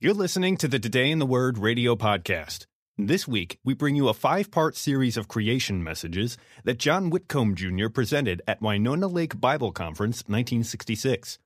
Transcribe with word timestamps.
You're 0.00 0.14
listening 0.14 0.56
to 0.58 0.68
the 0.68 0.78
Today 0.78 1.10
in 1.10 1.18
the 1.18 1.26
Word 1.26 1.58
radio 1.58 1.96
podcast. 1.96 2.66
This 2.96 3.26
week, 3.26 3.58
we 3.64 3.74
bring 3.74 3.96
you 3.96 4.06
a 4.06 4.14
five 4.14 4.48
part 4.48 4.76
series 4.76 5.16
of 5.16 5.26
creation 5.26 5.82
messages 5.82 6.38
that 6.62 6.78
John 6.78 7.10
Whitcomb 7.10 7.56
Jr. 7.56 7.88
presented 7.88 8.40
at 8.46 8.62
Winona 8.62 9.08
Lake 9.08 9.40
Bible 9.40 9.72
Conference 9.72 10.18
1966. 10.18 11.40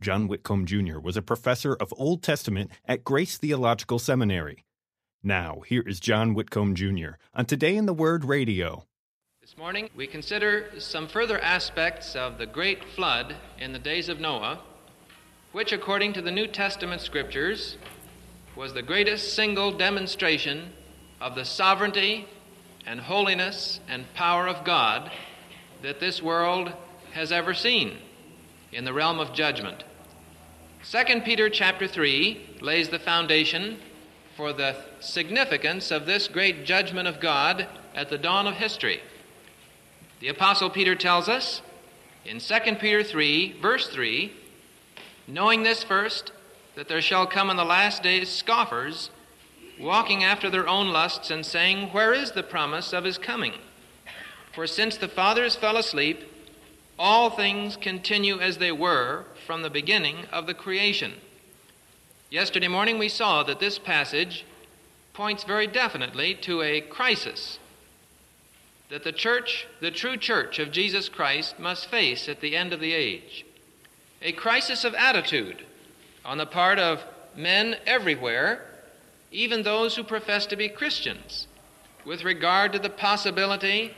John 0.00 0.26
Whitcomb 0.26 0.66
Jr. 0.66 0.98
was 0.98 1.16
a 1.16 1.22
professor 1.22 1.76
of 1.76 1.94
Old 1.96 2.24
Testament 2.24 2.72
at 2.84 3.04
Grace 3.04 3.38
Theological 3.38 4.00
Seminary. 4.00 4.64
Now, 5.22 5.60
here 5.64 5.84
is 5.86 6.00
John 6.00 6.34
Whitcomb 6.34 6.74
Jr. 6.74 7.10
on 7.32 7.46
Today 7.46 7.76
in 7.76 7.86
the 7.86 7.94
Word 7.94 8.24
radio. 8.24 8.86
This 9.40 9.56
morning, 9.56 9.88
we 9.94 10.08
consider 10.08 10.80
some 10.80 11.06
further 11.06 11.38
aspects 11.38 12.16
of 12.16 12.38
the 12.38 12.46
great 12.46 12.82
flood 12.96 13.36
in 13.60 13.72
the 13.72 13.78
days 13.78 14.08
of 14.08 14.18
Noah 14.18 14.64
which, 15.54 15.70
according 15.72 16.12
to 16.12 16.20
the 16.20 16.32
New 16.32 16.48
Testament 16.48 17.00
scriptures, 17.00 17.78
was 18.56 18.74
the 18.74 18.82
greatest 18.82 19.34
single 19.34 19.70
demonstration 19.70 20.72
of 21.20 21.36
the 21.36 21.44
sovereignty 21.44 22.26
and 22.84 22.98
holiness 22.98 23.78
and 23.88 24.12
power 24.14 24.48
of 24.48 24.64
God 24.64 25.12
that 25.80 26.00
this 26.00 26.20
world 26.20 26.72
has 27.12 27.30
ever 27.30 27.54
seen 27.54 27.98
in 28.72 28.84
the 28.84 28.92
realm 28.92 29.20
of 29.20 29.32
judgment. 29.32 29.84
2 30.90 31.20
Peter 31.20 31.48
chapter 31.48 31.86
3 31.86 32.56
lays 32.60 32.88
the 32.88 32.98
foundation 32.98 33.78
for 34.36 34.52
the 34.52 34.74
significance 34.98 35.92
of 35.92 36.04
this 36.04 36.26
great 36.26 36.64
judgment 36.64 37.06
of 37.06 37.20
God 37.20 37.68
at 37.94 38.10
the 38.10 38.18
dawn 38.18 38.48
of 38.48 38.54
history. 38.54 39.00
The 40.18 40.28
apostle 40.28 40.68
Peter 40.68 40.96
tells 40.96 41.28
us 41.28 41.62
in 42.24 42.40
2 42.40 42.54
Peter 42.80 43.04
3 43.04 43.60
verse 43.62 43.86
3 43.86 44.32
Knowing 45.26 45.62
this 45.62 45.82
first, 45.82 46.32
that 46.74 46.88
there 46.88 47.00
shall 47.00 47.26
come 47.26 47.50
in 47.50 47.56
the 47.56 47.64
last 47.64 48.02
days 48.02 48.28
scoffers, 48.28 49.10
walking 49.80 50.22
after 50.22 50.50
their 50.50 50.68
own 50.68 50.88
lusts, 50.88 51.30
and 51.30 51.46
saying, 51.46 51.88
Where 51.92 52.12
is 52.12 52.32
the 52.32 52.42
promise 52.42 52.92
of 52.92 53.04
his 53.04 53.18
coming? 53.18 53.54
For 54.52 54.66
since 54.66 54.96
the 54.96 55.08
fathers 55.08 55.56
fell 55.56 55.76
asleep, 55.76 56.30
all 56.98 57.30
things 57.30 57.76
continue 57.76 58.38
as 58.38 58.58
they 58.58 58.70
were 58.70 59.24
from 59.46 59.62
the 59.62 59.70
beginning 59.70 60.26
of 60.30 60.46
the 60.46 60.54
creation. 60.54 61.14
Yesterday 62.30 62.68
morning 62.68 62.98
we 62.98 63.08
saw 63.08 63.42
that 63.44 63.60
this 63.60 63.78
passage 63.78 64.44
points 65.12 65.44
very 65.44 65.66
definitely 65.66 66.34
to 66.34 66.62
a 66.62 66.80
crisis 66.80 67.58
that 68.90 69.02
the 69.02 69.12
church, 69.12 69.66
the 69.80 69.90
true 69.90 70.16
church 70.16 70.58
of 70.58 70.70
Jesus 70.70 71.08
Christ, 71.08 71.58
must 71.58 71.90
face 71.90 72.28
at 72.28 72.40
the 72.40 72.54
end 72.54 72.72
of 72.72 72.80
the 72.80 72.92
age 72.92 73.44
a 74.24 74.32
crisis 74.32 74.84
of 74.84 74.94
attitude 74.94 75.62
on 76.24 76.38
the 76.38 76.46
part 76.46 76.78
of 76.78 77.04
men 77.36 77.76
everywhere, 77.86 78.62
even 79.30 79.62
those 79.62 79.94
who 79.94 80.02
profess 80.02 80.46
to 80.46 80.56
be 80.56 80.68
Christians, 80.68 81.46
with 82.06 82.24
regard 82.24 82.72
to 82.72 82.78
the 82.78 82.88
possibility 82.88 83.94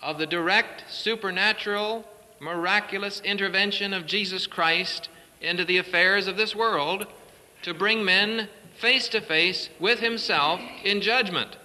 of 0.00 0.18
the 0.18 0.26
direct, 0.26 0.84
supernatural, 0.88 2.04
miraculous 2.38 3.20
intervention 3.22 3.92
of 3.92 4.06
Jesus 4.06 4.46
Christ 4.46 5.08
into 5.40 5.64
the 5.64 5.78
affairs 5.78 6.28
of 6.28 6.36
this 6.36 6.54
world 6.54 7.06
to 7.62 7.74
bring 7.74 8.04
men 8.04 8.48
face 8.78 9.08
to 9.08 9.20
face 9.20 9.68
with 9.80 9.98
Himself 9.98 10.60
in 10.84 11.00
judgment. 11.00 11.56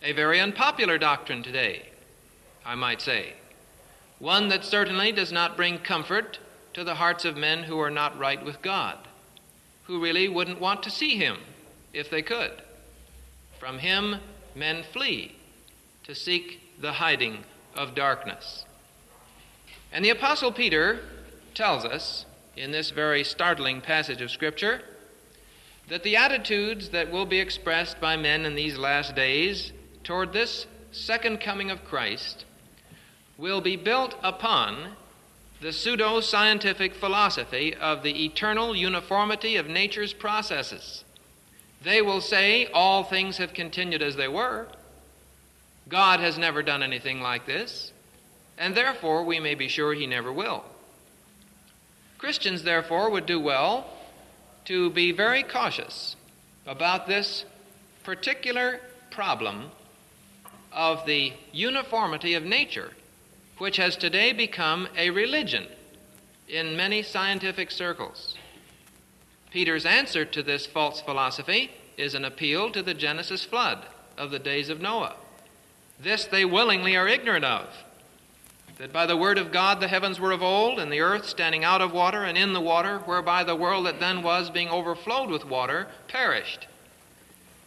A 0.00 0.12
very 0.12 0.38
unpopular 0.38 0.96
doctrine 0.96 1.42
today, 1.42 1.88
I 2.64 2.76
might 2.76 3.00
say 3.00 3.32
one 4.24 4.48
that 4.48 4.64
certainly 4.64 5.12
does 5.12 5.30
not 5.30 5.54
bring 5.54 5.76
comfort 5.76 6.38
to 6.72 6.82
the 6.82 6.94
hearts 6.94 7.26
of 7.26 7.36
men 7.36 7.64
who 7.64 7.78
are 7.78 7.90
not 7.90 8.18
right 8.18 8.42
with 8.42 8.62
God, 8.62 8.96
who 9.82 10.00
really 10.00 10.30
wouldn't 10.30 10.58
want 10.58 10.82
to 10.82 10.90
see 10.90 11.18
Him 11.18 11.36
if 11.92 12.08
they 12.08 12.22
could. 12.22 12.62
From 13.60 13.80
Him, 13.80 14.16
men 14.54 14.82
flee 14.82 15.36
to 16.04 16.14
seek 16.14 16.80
the 16.80 16.92
hiding 16.92 17.44
of 17.76 17.94
darkness. 17.94 18.64
And 19.92 20.02
the 20.02 20.08
Apostle 20.08 20.52
Peter 20.52 21.00
tells 21.52 21.84
us 21.84 22.24
in 22.56 22.72
this 22.72 22.92
very 22.92 23.24
startling 23.24 23.82
passage 23.82 24.22
of 24.22 24.30
Scripture 24.30 24.80
that 25.90 26.02
the 26.02 26.16
attitudes 26.16 26.88
that 26.88 27.12
will 27.12 27.26
be 27.26 27.40
expressed 27.40 28.00
by 28.00 28.16
men 28.16 28.46
in 28.46 28.54
these 28.54 28.78
last 28.78 29.14
days 29.14 29.74
toward 30.02 30.32
this 30.32 30.66
second 30.92 31.42
coming 31.42 31.70
of 31.70 31.84
Christ 31.84 32.46
will 33.36 33.60
be 33.60 33.76
built 33.76 34.14
upon 34.22 34.92
the 35.60 35.72
pseudo 35.72 36.20
scientific 36.20 36.94
philosophy 36.94 37.74
of 37.74 38.02
the 38.02 38.24
eternal 38.24 38.76
uniformity 38.76 39.56
of 39.56 39.66
nature's 39.66 40.12
processes. 40.12 41.04
They 41.82 42.02
will 42.02 42.20
say 42.20 42.66
all 42.66 43.04
things 43.04 43.38
have 43.38 43.54
continued 43.54 44.02
as 44.02 44.16
they 44.16 44.28
were. 44.28 44.66
God 45.88 46.20
has 46.20 46.38
never 46.38 46.62
done 46.62 46.82
anything 46.82 47.20
like 47.20 47.46
this, 47.46 47.92
and 48.56 48.74
therefore 48.74 49.24
we 49.24 49.40
may 49.40 49.54
be 49.54 49.68
sure 49.68 49.94
he 49.94 50.06
never 50.06 50.32
will. 50.32 50.64
Christians, 52.18 52.62
therefore, 52.62 53.10
would 53.10 53.26
do 53.26 53.38
well 53.38 53.86
to 54.64 54.90
be 54.90 55.12
very 55.12 55.42
cautious 55.42 56.16
about 56.66 57.06
this 57.06 57.44
particular 58.02 58.80
problem 59.10 59.70
of 60.72 61.04
the 61.06 61.32
uniformity 61.52 62.34
of 62.34 62.44
nature 62.44 62.92
which 63.58 63.76
has 63.76 63.96
today 63.96 64.32
become 64.32 64.88
a 64.96 65.10
religion 65.10 65.66
in 66.48 66.76
many 66.76 67.02
scientific 67.02 67.70
circles. 67.70 68.36
Peter's 69.50 69.86
answer 69.86 70.24
to 70.24 70.42
this 70.42 70.66
false 70.66 71.00
philosophy 71.00 71.70
is 71.96 72.14
an 72.14 72.24
appeal 72.24 72.70
to 72.70 72.82
the 72.82 72.94
Genesis 72.94 73.44
flood 73.44 73.86
of 74.18 74.30
the 74.30 74.38
days 74.38 74.68
of 74.68 74.80
Noah. 74.80 75.14
This 76.00 76.24
they 76.24 76.44
willingly 76.44 76.96
are 76.96 77.06
ignorant 77.06 77.44
of 77.44 77.68
that 78.78 78.92
by 78.92 79.06
the 79.06 79.16
word 79.16 79.38
of 79.38 79.52
God 79.52 79.80
the 79.80 79.88
heavens 79.88 80.18
were 80.18 80.32
of 80.32 80.42
old, 80.42 80.80
and 80.80 80.92
the 80.92 81.00
earth 81.00 81.26
standing 81.26 81.64
out 81.64 81.80
of 81.80 81.92
water 81.92 82.24
and 82.24 82.36
in 82.36 82.52
the 82.52 82.60
water, 82.60 82.98
whereby 83.00 83.44
the 83.44 83.54
world 83.54 83.86
that 83.86 84.00
then 84.00 84.22
was, 84.22 84.50
being 84.50 84.68
overflowed 84.68 85.30
with 85.30 85.44
water, 85.44 85.86
perished. 86.08 86.66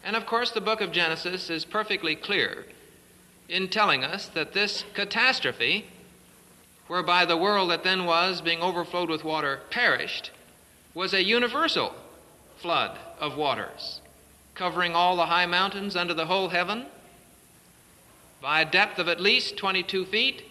And 0.04 0.16
of 0.16 0.25
course, 0.25 0.52
the 0.52 0.62
book 0.62 0.81
of 0.81 0.92
Genesis 0.92 1.50
is 1.50 1.66
perfectly 1.66 2.16
clear 2.16 2.66
in 3.50 3.68
telling 3.68 4.03
us 4.03 4.28
that 4.30 4.53
this 4.53 4.84
catastrophe, 4.94 5.85
whereby 6.88 7.25
the 7.25 7.38
world 7.38 7.69
that 7.69 7.84
then 7.84 8.06
was, 8.06 8.41
being 8.41 8.62
overflowed 8.62 9.09
with 9.09 9.24
water, 9.24 9.62
perished, 9.69 10.31
was 10.94 11.13
a 11.13 11.24
universal 11.24 11.94
flood 12.57 12.97
of 13.19 13.38
waters, 13.38 14.02
covering 14.56 14.94
all 14.96 15.16
the 15.16 15.28
high 15.28 15.46
mountains 15.46 15.96
under 15.96 16.13
the 16.13 16.25
whole 16.25 16.50
heaven 16.50 16.86
by 18.41 18.62
a 18.62 18.69
depth 18.69 19.00
of 19.00 19.07
at 19.07 19.19
least 19.19 19.57
22 19.57 20.06
feet 20.06 20.44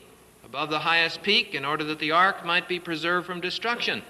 above 0.44 0.70
the 0.70 0.78
highest 0.80 1.22
peak 1.22 1.54
in 1.54 1.64
order 1.64 1.84
that 1.84 1.98
the 1.98 2.12
ark 2.12 2.44
might 2.44 2.68
be 2.68 2.78
preserved 2.78 3.26
from 3.26 3.40
destruction. 3.40 4.02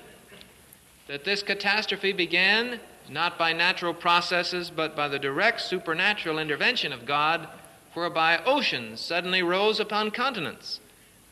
That 1.09 1.25
this 1.25 1.43
catastrophe 1.43 2.13
began 2.13 2.81
not 3.09 3.39
by 3.39 3.53
natural 3.53 3.95
processes, 3.95 4.71
but 4.71 4.97
by 4.97 5.09
the 5.09 5.19
direct 5.19 5.61
supernatural 5.61 6.39
intervention 6.39 6.93
of 6.93 7.07
God 7.07 7.49
whereby 7.97 8.39
oceans 8.45 9.01
suddenly 9.01 9.43
rose 9.43 9.81
upon 9.81 10.11
continents, 10.11 10.81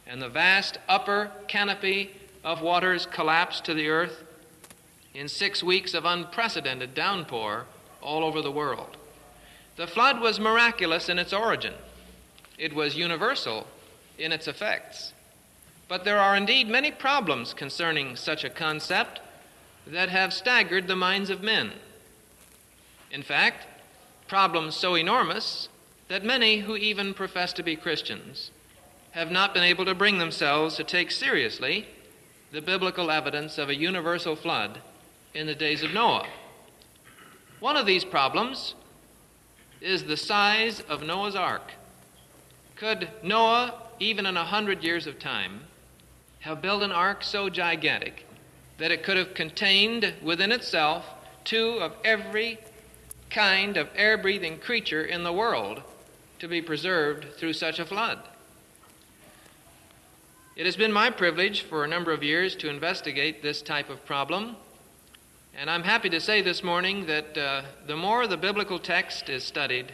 and 0.07 0.23
the 0.23 0.29
vast 0.31 0.79
upper 0.89 1.31
canopy 1.47 2.11
of 2.43 2.63
waters 2.63 3.05
collapsed 3.05 3.67
to 3.67 3.75
the 3.75 3.87
earth 3.89 4.25
in 5.13 5.29
six 5.29 5.63
weeks 5.63 5.93
of 5.93 6.07
unprecedented 6.07 6.95
downpour 6.95 7.67
all 8.01 8.25
over 8.25 8.41
the 8.41 8.51
world. 8.51 8.97
The 9.77 9.87
flood 9.87 10.21
was 10.21 10.41
miraculous 10.41 11.11
in 11.11 11.19
its 11.19 11.35
origin, 11.35 11.75
it 12.57 12.73
was 12.73 12.97
universal 12.97 13.67
in 14.17 14.33
its 14.33 14.49
effects. 14.49 15.13
But 15.87 16.05
there 16.05 16.19
are 16.19 16.35
indeed 16.35 16.67
many 16.67 16.91
problems 16.91 17.53
concerning 17.53 18.17
such 18.17 18.43
a 18.43 18.49
concept 18.49 19.21
that 19.87 20.09
have 20.09 20.33
staggered 20.33 20.89
the 20.89 20.97
minds 20.97 21.29
of 21.29 21.43
men. 21.43 21.73
In 23.11 23.23
fact, 23.23 23.67
problems 24.29 24.75
so 24.77 24.95
enormous 24.95 25.69
that 26.09 26.25
many 26.25 26.59
who 26.59 26.77
even 26.77 27.15
profess 27.15 27.53
to 27.55 27.63
be 27.63 27.77
Christians 27.77 28.51
have 29.13 29.31
not 29.31 29.55
been 29.55 29.63
able 29.63 29.85
to 29.85 29.95
bring 29.95 30.19
themselves 30.19 30.77
to 30.77 30.85
take 30.85 31.11
seriously 31.11 31.87
the 32.53 32.61
biblical 32.61 33.11
evidence 33.11 33.59
of 33.59 33.69
a 33.69 33.75
universal 33.75 34.37
flood 34.37 34.81
in 35.33 35.47
the 35.47 35.55
days 35.55 35.83
of 35.83 35.93
Noah. 35.93 36.27
One 37.61 37.77
of 37.77 37.87
these 37.87 38.05
problems 38.05 38.75
is 39.81 40.05
the 40.05 40.17
size 40.17 40.81
of 40.89 41.03
Noah's 41.03 41.37
ark. 41.37 41.73
Could 42.77 43.09
Noah, 43.23 43.75
even 43.99 44.27
in 44.27 44.37
a 44.37 44.45
hundred 44.45 44.83
years 44.83 45.07
of 45.07 45.19
time, 45.19 45.61
have 46.41 46.61
built 46.61 46.83
an 46.83 46.93
ark 46.93 47.23
so 47.23 47.49
gigantic 47.49 48.27
that 48.79 48.91
it 48.91 49.03
could 49.03 49.17
have 49.17 49.35
contained 49.35 50.13
within 50.23 50.53
itself 50.53 51.07
two 51.45 51.79
of 51.81 51.93
every 52.05 52.59
kind 53.31 53.77
of 53.77 53.89
air 53.97 54.19
breathing 54.19 54.59
creature 54.59 55.05
in 55.05 55.25
the 55.25 55.33
world 55.33 55.83
to 56.39 56.49
be 56.49 56.61
preserved 56.63 57.27
through 57.37 57.53
such 57.53 57.79
a 57.79 57.85
flood. 57.85 58.19
It 60.57 60.67
has 60.67 60.77
been 60.77 60.93
my 60.93 61.11
privilege 61.11 61.63
for 61.63 61.85
a 61.85 61.89
number 61.89 62.13
of 62.13 62.23
years 62.23 62.55
to 62.57 62.71
investigate 62.71 63.43
this 63.43 63.61
type 63.63 63.91
of 63.91 64.05
problem, 64.07 64.57
And 65.57 65.71
I'm 65.71 65.85
happy 65.85 66.11
to 66.11 66.21
say 66.21 66.43
this 66.43 66.65
morning 66.65 67.07
that 67.07 67.39
uh, 67.39 67.63
the 67.87 67.95
more 67.95 68.27
the 68.27 68.37
biblical 68.37 68.81
text 68.81 69.29
is 69.29 69.45
studied, 69.45 69.93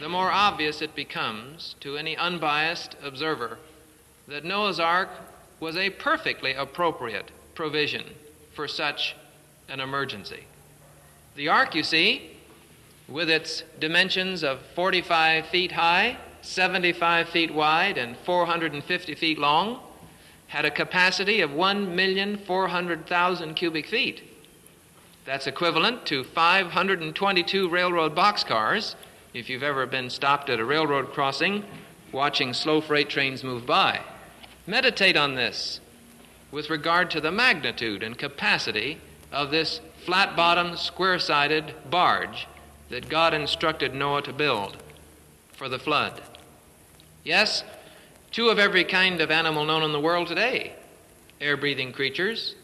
the 0.00 0.08
more 0.08 0.30
obvious 0.32 0.80
it 0.80 0.94
becomes 0.94 1.76
to 1.80 1.98
any 1.98 2.16
unbiased 2.16 2.96
observer 3.02 3.58
that 4.26 4.42
Noah's 4.42 4.80
Ark 4.80 5.10
was 5.60 5.76
a 5.76 5.90
perfectly 5.90 6.54
appropriate 6.54 7.30
provision 7.54 8.04
for 8.54 8.66
such 8.66 9.14
an 9.68 9.80
emergency. 9.80 10.44
The 11.34 11.48
ark, 11.48 11.74
you 11.74 11.82
see, 11.82 12.35
with 13.08 13.30
its 13.30 13.62
dimensions 13.78 14.42
of 14.42 14.60
45 14.74 15.46
feet 15.46 15.72
high, 15.72 16.18
75 16.42 17.28
feet 17.28 17.54
wide, 17.54 17.96
and 17.98 18.16
450 18.18 19.14
feet 19.14 19.38
long, 19.38 19.80
had 20.48 20.64
a 20.64 20.70
capacity 20.70 21.40
of 21.40 21.50
1,400,000 21.50 23.56
cubic 23.56 23.86
feet. 23.86 24.22
That's 25.24 25.46
equivalent 25.46 26.06
to 26.06 26.24
522 26.24 27.68
railroad 27.68 28.14
boxcars 28.14 28.94
if 29.34 29.50
you've 29.50 29.62
ever 29.62 29.86
been 29.86 30.08
stopped 30.08 30.48
at 30.48 30.60
a 30.60 30.64
railroad 30.64 31.12
crossing 31.12 31.64
watching 32.12 32.54
slow 32.54 32.80
freight 32.80 33.08
trains 33.08 33.42
move 33.42 33.66
by. 33.66 34.00
Meditate 34.66 35.16
on 35.16 35.34
this 35.34 35.80
with 36.50 36.70
regard 36.70 37.10
to 37.10 37.20
the 37.20 37.32
magnitude 37.32 38.02
and 38.02 38.16
capacity 38.16 38.98
of 39.32 39.50
this 39.50 39.80
flat 40.04 40.36
bottomed, 40.36 40.78
square 40.78 41.18
sided 41.18 41.74
barge 41.90 42.46
that 42.88 43.08
God 43.08 43.34
instructed 43.34 43.94
Noah 43.94 44.22
to 44.22 44.32
build 44.32 44.76
for 45.52 45.68
the 45.68 45.78
flood. 45.78 46.22
Yes, 47.24 47.64
two 48.30 48.48
of 48.48 48.58
every 48.58 48.84
kind 48.84 49.20
of 49.20 49.30
animal 49.30 49.64
known 49.64 49.82
in 49.82 49.92
the 49.92 50.00
world 50.00 50.28
today, 50.28 50.74
air 51.40 51.56
breathing 51.56 51.92
creatures, 51.92 52.54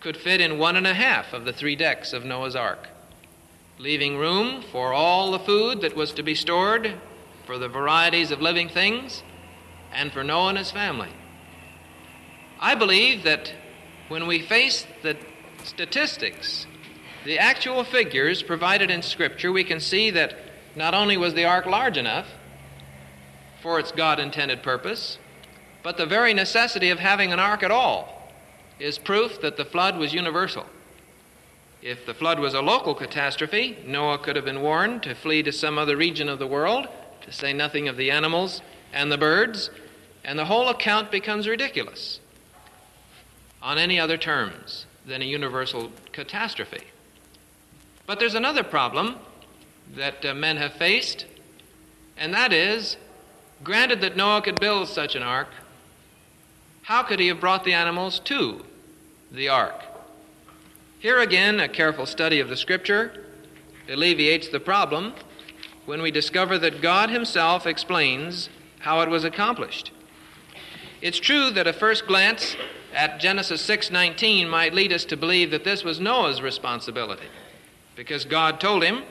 could 0.00 0.16
fit 0.16 0.40
in 0.40 0.58
one 0.58 0.76
and 0.76 0.86
a 0.86 0.94
half 0.94 1.32
of 1.32 1.44
the 1.44 1.52
three 1.52 1.76
decks 1.76 2.12
of 2.12 2.24
Noah's 2.24 2.56
Ark, 2.56 2.88
leaving 3.78 4.16
room 4.16 4.62
for 4.62 4.92
all 4.92 5.30
the 5.30 5.38
food 5.38 5.80
that 5.80 5.96
was 5.96 6.12
to 6.12 6.22
be 6.22 6.34
stored, 6.34 6.94
for 7.46 7.58
the 7.58 7.68
varieties 7.68 8.30
of 8.30 8.40
living 8.40 8.68
things, 8.68 9.22
and 9.92 10.12
for 10.12 10.24
Noah 10.24 10.50
and 10.50 10.58
his 10.58 10.70
family. 10.70 11.10
I 12.60 12.74
believe 12.74 13.22
that 13.22 13.52
when 14.08 14.26
we 14.26 14.40
face 14.40 14.86
the 15.02 15.16
statistics, 15.64 16.66
the 17.28 17.38
actual 17.38 17.84
figures 17.84 18.42
provided 18.42 18.90
in 18.90 19.02
Scripture, 19.02 19.52
we 19.52 19.62
can 19.62 19.80
see 19.80 20.10
that 20.10 20.34
not 20.74 20.94
only 20.94 21.18
was 21.18 21.34
the 21.34 21.44
ark 21.44 21.66
large 21.66 21.98
enough 21.98 22.26
for 23.60 23.78
its 23.78 23.92
God 23.92 24.18
intended 24.18 24.62
purpose, 24.62 25.18
but 25.82 25.98
the 25.98 26.06
very 26.06 26.32
necessity 26.32 26.88
of 26.88 26.98
having 26.98 27.30
an 27.30 27.38
ark 27.38 27.62
at 27.62 27.70
all 27.70 28.32
is 28.80 28.96
proof 28.96 29.42
that 29.42 29.58
the 29.58 29.66
flood 29.66 29.98
was 29.98 30.14
universal. 30.14 30.64
If 31.82 32.06
the 32.06 32.14
flood 32.14 32.40
was 32.40 32.54
a 32.54 32.62
local 32.62 32.94
catastrophe, 32.94 33.76
Noah 33.84 34.16
could 34.16 34.34
have 34.34 34.46
been 34.46 34.62
warned 34.62 35.02
to 35.02 35.14
flee 35.14 35.42
to 35.42 35.52
some 35.52 35.76
other 35.76 35.98
region 35.98 36.30
of 36.30 36.38
the 36.38 36.46
world, 36.46 36.88
to 37.20 37.30
say 37.30 37.52
nothing 37.52 37.88
of 37.88 37.98
the 37.98 38.10
animals 38.10 38.62
and 38.90 39.12
the 39.12 39.18
birds, 39.18 39.68
and 40.24 40.38
the 40.38 40.46
whole 40.46 40.70
account 40.70 41.10
becomes 41.10 41.46
ridiculous 41.46 42.20
on 43.60 43.76
any 43.76 44.00
other 44.00 44.16
terms 44.16 44.86
than 45.04 45.20
a 45.20 45.26
universal 45.26 45.92
catastrophe. 46.12 46.84
But 48.08 48.18
there's 48.18 48.34
another 48.34 48.64
problem 48.64 49.16
that 49.94 50.24
uh, 50.24 50.32
men 50.32 50.56
have 50.56 50.72
faced, 50.72 51.26
and 52.16 52.32
that 52.32 52.54
is 52.54 52.96
granted 53.62 54.00
that 54.00 54.16
Noah 54.16 54.40
could 54.40 54.58
build 54.58 54.88
such 54.88 55.14
an 55.14 55.22
ark, 55.22 55.48
how 56.84 57.02
could 57.02 57.20
he 57.20 57.28
have 57.28 57.38
brought 57.38 57.64
the 57.64 57.74
animals 57.74 58.18
to 58.20 58.64
the 59.30 59.50
ark? 59.50 59.74
Here 60.98 61.20
again, 61.20 61.60
a 61.60 61.68
careful 61.68 62.06
study 62.06 62.40
of 62.40 62.48
the 62.48 62.56
scripture 62.56 63.26
alleviates 63.90 64.48
the 64.48 64.58
problem 64.58 65.12
when 65.84 66.00
we 66.00 66.10
discover 66.10 66.56
that 66.60 66.80
God 66.80 67.10
Himself 67.10 67.66
explains 67.66 68.48
how 68.78 69.02
it 69.02 69.10
was 69.10 69.24
accomplished. 69.24 69.92
It's 71.02 71.18
true 71.18 71.50
that 71.50 71.66
a 71.66 71.74
first 71.74 72.06
glance 72.06 72.56
at 72.94 73.20
Genesis 73.20 73.60
6:19 73.60 74.48
might 74.48 74.72
lead 74.72 74.94
us 74.94 75.04
to 75.04 75.16
believe 75.16 75.50
that 75.50 75.64
this 75.64 75.84
was 75.84 76.00
Noah's 76.00 76.40
responsibility 76.40 77.28
because 77.98 78.24
God 78.24 78.60
told 78.60 78.84
him, 78.84 79.02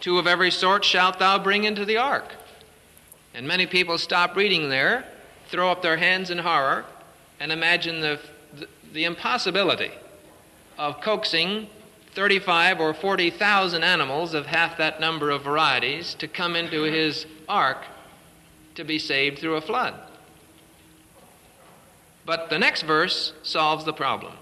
"Two 0.00 0.18
of 0.18 0.26
every 0.26 0.50
sort 0.50 0.84
shalt 0.84 1.20
thou 1.20 1.38
bring 1.38 1.62
into 1.62 1.84
the 1.84 1.98
ark." 1.98 2.34
And 3.32 3.46
many 3.46 3.64
people 3.64 3.96
stop 3.96 4.34
reading 4.34 4.70
there, 4.70 5.04
throw 5.46 5.70
up 5.70 5.82
their 5.82 5.98
hands 5.98 6.28
in 6.28 6.38
horror, 6.38 6.84
and 7.38 7.52
imagine 7.52 8.00
the, 8.00 8.18
the, 8.58 8.66
the 8.92 9.04
impossibility 9.04 9.92
of 10.76 11.00
coaxing 11.00 11.68
35 12.14 12.80
or 12.80 12.92
40,000 12.92 13.84
animals 13.84 14.34
of 14.34 14.46
half 14.46 14.76
that 14.78 15.00
number 15.00 15.30
of 15.30 15.44
varieties 15.44 16.14
to 16.14 16.26
come 16.26 16.56
into 16.56 16.82
his 16.82 17.24
ark 17.48 17.84
to 18.74 18.82
be 18.82 18.98
saved 18.98 19.38
through 19.38 19.54
a 19.54 19.60
flood. 19.60 19.94
But 22.26 22.50
the 22.50 22.58
next 22.58 22.82
verse 22.82 23.32
solves 23.44 23.84
the 23.84 23.92
problem. 23.92 24.32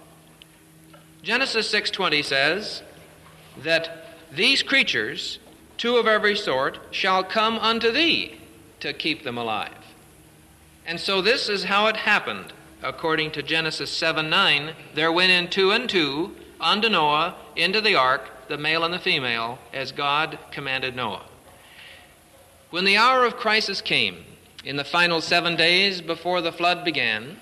Genesis 1.23 1.69
6:20 1.71 2.23
says 2.23 2.83
that 3.63 4.07
these 4.33 4.63
creatures, 4.63 5.39
two 5.77 5.97
of 5.97 6.07
every 6.07 6.37
sort, 6.37 6.79
shall 6.91 7.25
come 7.25 7.59
unto 7.59 7.91
thee 7.91 8.39
to 8.81 8.93
keep 8.93 9.25
them 9.25 9.37
alive. 9.37 9.75
And 10.87 10.99
so 10.99 11.21
this 11.21 11.49
is 11.49 11.65
how 11.65 11.87
it 11.87 11.97
happened. 11.97 12.53
According 12.83 13.33
to 13.33 13.43
Genesis 13.43 13.91
7 13.91 14.31
9, 14.31 14.73
there 14.95 15.13
went 15.13 15.33
in 15.33 15.49
two 15.49 15.71
and 15.71 15.89
two 15.89 16.35
unto 16.61 16.89
Noah 16.89 17.37
into 17.57 17.81
the 17.81 17.95
ark, 17.95 18.49
the 18.49 18.57
male 18.57 18.85
and 18.85 18.93
the 18.93 18.99
female, 18.99 19.59
as 19.73 19.93
God 19.93 20.39
commanded 20.51 20.97
Noah. 20.97 21.25
When 22.71 22.85
the 22.85 22.97
hour 22.97 23.25
of 23.25 23.37
crisis 23.37 23.81
came, 23.81 24.25
in 24.65 24.77
the 24.77 24.85
final 24.85 25.21
seven 25.21 25.57
days 25.57 26.01
before 26.01 26.41
the 26.41 26.53
flood 26.53 26.85
began, 26.85 27.39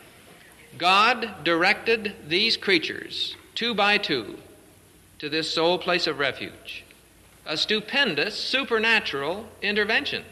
God 0.77 1.45
directed 1.45 2.15
these 2.27 2.57
creatures, 2.57 3.37
two 3.55 3.75
by 3.75 3.99
two, 3.99 4.39
to 5.19 5.29
this 5.29 5.53
sole 5.53 5.79
place 5.79 6.07
of 6.07 6.19
refuge. 6.19 6.85
A 7.45 7.57
stupendous 7.57 8.37
supernatural 8.37 9.47
intervention. 9.63 10.25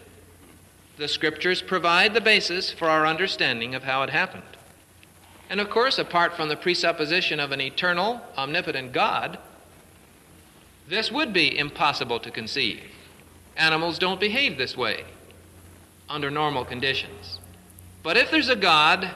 The 0.97 1.09
scriptures 1.09 1.61
provide 1.61 2.15
the 2.15 2.21
basis 2.21 2.71
for 2.71 2.89
our 2.89 3.07
understanding 3.07 3.75
of 3.75 3.85
how 3.85 4.03
it 4.03 4.11
happened. 4.11 4.45
And 5.51 5.61
of 5.61 5.71
course, 5.71 5.99
apart 5.99 6.35
from 6.35 6.49
the 6.49 6.57
presupposition 6.57 7.39
of 7.41 7.53
an 7.53 7.61
eternal, 7.61 8.21
omnipotent 8.37 8.93
God, 8.93 9.39
this 10.89 11.11
would 11.11 11.33
be 11.33 11.59
impossible 11.59 12.21
to 12.21 12.31
conceive. 12.31 12.81
Animals 13.57 13.99
don't 13.99 14.21
behave 14.21 14.57
this 14.57 14.77
way 14.77 15.05
under 16.09 16.31
normal 16.31 16.65
conditions. 16.65 17.41
But 18.03 18.17
if 18.17 18.31
there's 18.31 18.49
a 18.49 18.57
God 18.57 19.11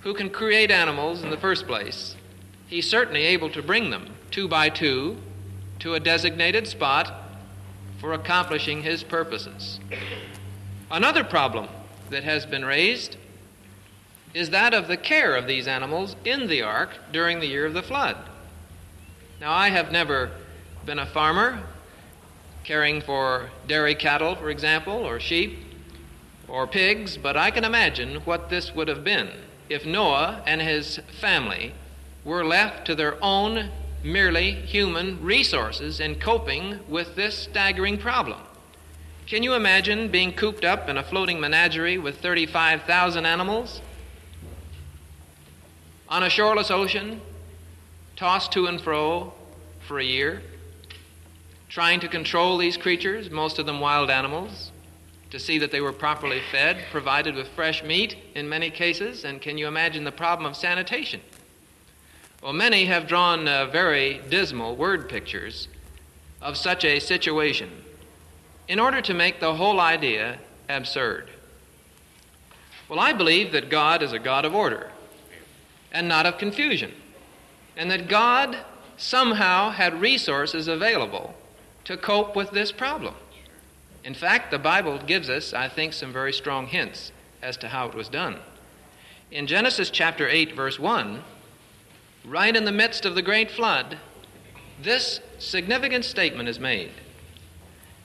who 0.00 0.14
can 0.14 0.30
create 0.30 0.70
animals 0.70 1.22
in 1.22 1.30
the 1.30 1.36
first 1.36 1.66
place, 1.66 2.14
he's 2.68 2.88
certainly 2.88 3.22
able 3.22 3.50
to 3.50 3.62
bring 3.62 3.90
them 3.90 4.13
two 4.34 4.48
by 4.48 4.68
two 4.68 5.16
to 5.78 5.94
a 5.94 6.00
designated 6.00 6.66
spot 6.66 7.22
for 8.00 8.14
accomplishing 8.14 8.82
his 8.82 9.04
purposes. 9.04 9.78
Another 10.90 11.22
problem 11.22 11.68
that 12.10 12.24
has 12.24 12.44
been 12.44 12.64
raised 12.64 13.16
is 14.34 14.50
that 14.50 14.74
of 14.74 14.88
the 14.88 14.96
care 14.96 15.36
of 15.36 15.46
these 15.46 15.68
animals 15.68 16.16
in 16.24 16.48
the 16.48 16.60
ark 16.60 16.90
during 17.12 17.38
the 17.38 17.46
year 17.46 17.64
of 17.64 17.74
the 17.74 17.82
flood. 17.82 18.16
Now, 19.40 19.52
I 19.52 19.68
have 19.68 19.92
never 19.92 20.32
been 20.84 20.98
a 20.98 21.06
farmer 21.06 21.62
caring 22.64 23.02
for 23.02 23.50
dairy 23.68 23.94
cattle, 23.94 24.34
for 24.34 24.50
example, 24.50 24.94
or 24.94 25.20
sheep 25.20 25.60
or 26.48 26.66
pigs, 26.66 27.16
but 27.16 27.36
I 27.36 27.52
can 27.52 27.62
imagine 27.62 28.16
what 28.22 28.50
this 28.50 28.74
would 28.74 28.88
have 28.88 29.04
been 29.04 29.30
if 29.68 29.86
Noah 29.86 30.42
and 30.44 30.60
his 30.60 30.98
family 31.20 31.72
were 32.24 32.44
left 32.44 32.84
to 32.86 32.96
their 32.96 33.16
own 33.22 33.70
merely 34.04 34.52
human 34.52 35.20
resources 35.22 35.98
in 35.98 36.14
coping 36.16 36.78
with 36.86 37.16
this 37.16 37.36
staggering 37.36 37.98
problem. 37.98 38.38
Can 39.26 39.42
you 39.42 39.54
imagine 39.54 40.10
being 40.10 40.34
cooped 40.34 40.64
up 40.64 40.88
in 40.90 40.98
a 40.98 41.02
floating 41.02 41.40
menagerie 41.40 41.96
with 41.96 42.18
35,000 42.18 43.24
animals? 43.24 43.80
On 46.10 46.22
a 46.22 46.28
shoreless 46.28 46.70
ocean, 46.70 47.22
tossed 48.16 48.52
to 48.52 48.66
and 48.66 48.80
fro 48.80 49.32
for 49.88 49.98
a 49.98 50.04
year, 50.04 50.42
trying 51.68 51.98
to 52.00 52.08
control 52.08 52.58
these 52.58 52.76
creatures, 52.76 53.30
most 53.30 53.58
of 53.58 53.64
them 53.64 53.80
wild 53.80 54.10
animals, 54.10 54.70
to 55.30 55.38
see 55.40 55.58
that 55.58 55.72
they 55.72 55.80
were 55.80 55.92
properly 55.92 56.40
fed, 56.52 56.84
provided 56.92 57.34
with 57.34 57.48
fresh 57.48 57.82
meat 57.82 58.16
in 58.34 58.48
many 58.48 58.70
cases, 58.70 59.24
and 59.24 59.40
can 59.40 59.56
you 59.56 59.66
imagine 59.66 60.04
the 60.04 60.12
problem 60.12 60.46
of 60.46 60.54
sanitation? 60.54 61.20
Well, 62.44 62.52
many 62.52 62.84
have 62.84 63.06
drawn 63.06 63.48
uh, 63.48 63.64
very 63.64 64.20
dismal 64.28 64.76
word 64.76 65.08
pictures 65.08 65.66
of 66.42 66.58
such 66.58 66.84
a 66.84 67.00
situation 67.00 67.70
in 68.68 68.78
order 68.78 69.00
to 69.00 69.14
make 69.14 69.40
the 69.40 69.54
whole 69.54 69.80
idea 69.80 70.40
absurd. 70.68 71.30
Well, 72.86 73.00
I 73.00 73.14
believe 73.14 73.52
that 73.52 73.70
God 73.70 74.02
is 74.02 74.12
a 74.12 74.18
God 74.18 74.44
of 74.44 74.54
order 74.54 74.90
and 75.90 76.06
not 76.06 76.26
of 76.26 76.36
confusion, 76.36 76.92
and 77.78 77.90
that 77.90 78.08
God 78.08 78.58
somehow 78.98 79.70
had 79.70 80.02
resources 80.02 80.68
available 80.68 81.34
to 81.84 81.96
cope 81.96 82.36
with 82.36 82.50
this 82.50 82.72
problem. 82.72 83.14
In 84.04 84.12
fact, 84.12 84.50
the 84.50 84.58
Bible 84.58 84.98
gives 84.98 85.30
us, 85.30 85.54
I 85.54 85.70
think, 85.70 85.94
some 85.94 86.12
very 86.12 86.34
strong 86.34 86.66
hints 86.66 87.10
as 87.40 87.56
to 87.56 87.68
how 87.68 87.88
it 87.88 87.94
was 87.94 88.10
done. 88.10 88.36
In 89.30 89.46
Genesis 89.46 89.88
chapter 89.88 90.28
8, 90.28 90.54
verse 90.54 90.78
1, 90.78 91.22
right 92.24 92.54
in 92.54 92.64
the 92.64 92.72
midst 92.72 93.04
of 93.04 93.14
the 93.14 93.22
great 93.22 93.50
flood, 93.50 93.98
this 94.80 95.20
significant 95.38 96.04
statement 96.04 96.48
is 96.48 96.58
made 96.58 96.90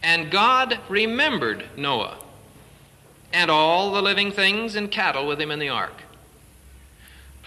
And 0.04 0.32
God 0.32 0.80
remembered 0.88 1.66
Noah 1.76 2.18
and 3.34 3.52
all 3.52 3.92
the 3.92 4.02
living 4.02 4.32
things 4.32 4.76
and 4.76 4.90
cattle 4.90 5.28
with 5.28 5.40
him 5.40 5.52
in 5.52 5.60
the 5.60 5.70
ark. 5.70 6.04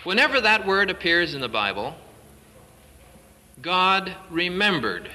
Whenever 0.05 0.41
that 0.41 0.67
word 0.67 0.91
appears 0.91 1.35
in 1.35 1.41
the 1.41 1.49
Bible, 1.49 1.95
God 3.61 4.13
remembered 4.31 5.11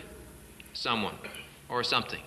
someone 0.74 1.18
or 1.68 1.84
something. 1.84 2.22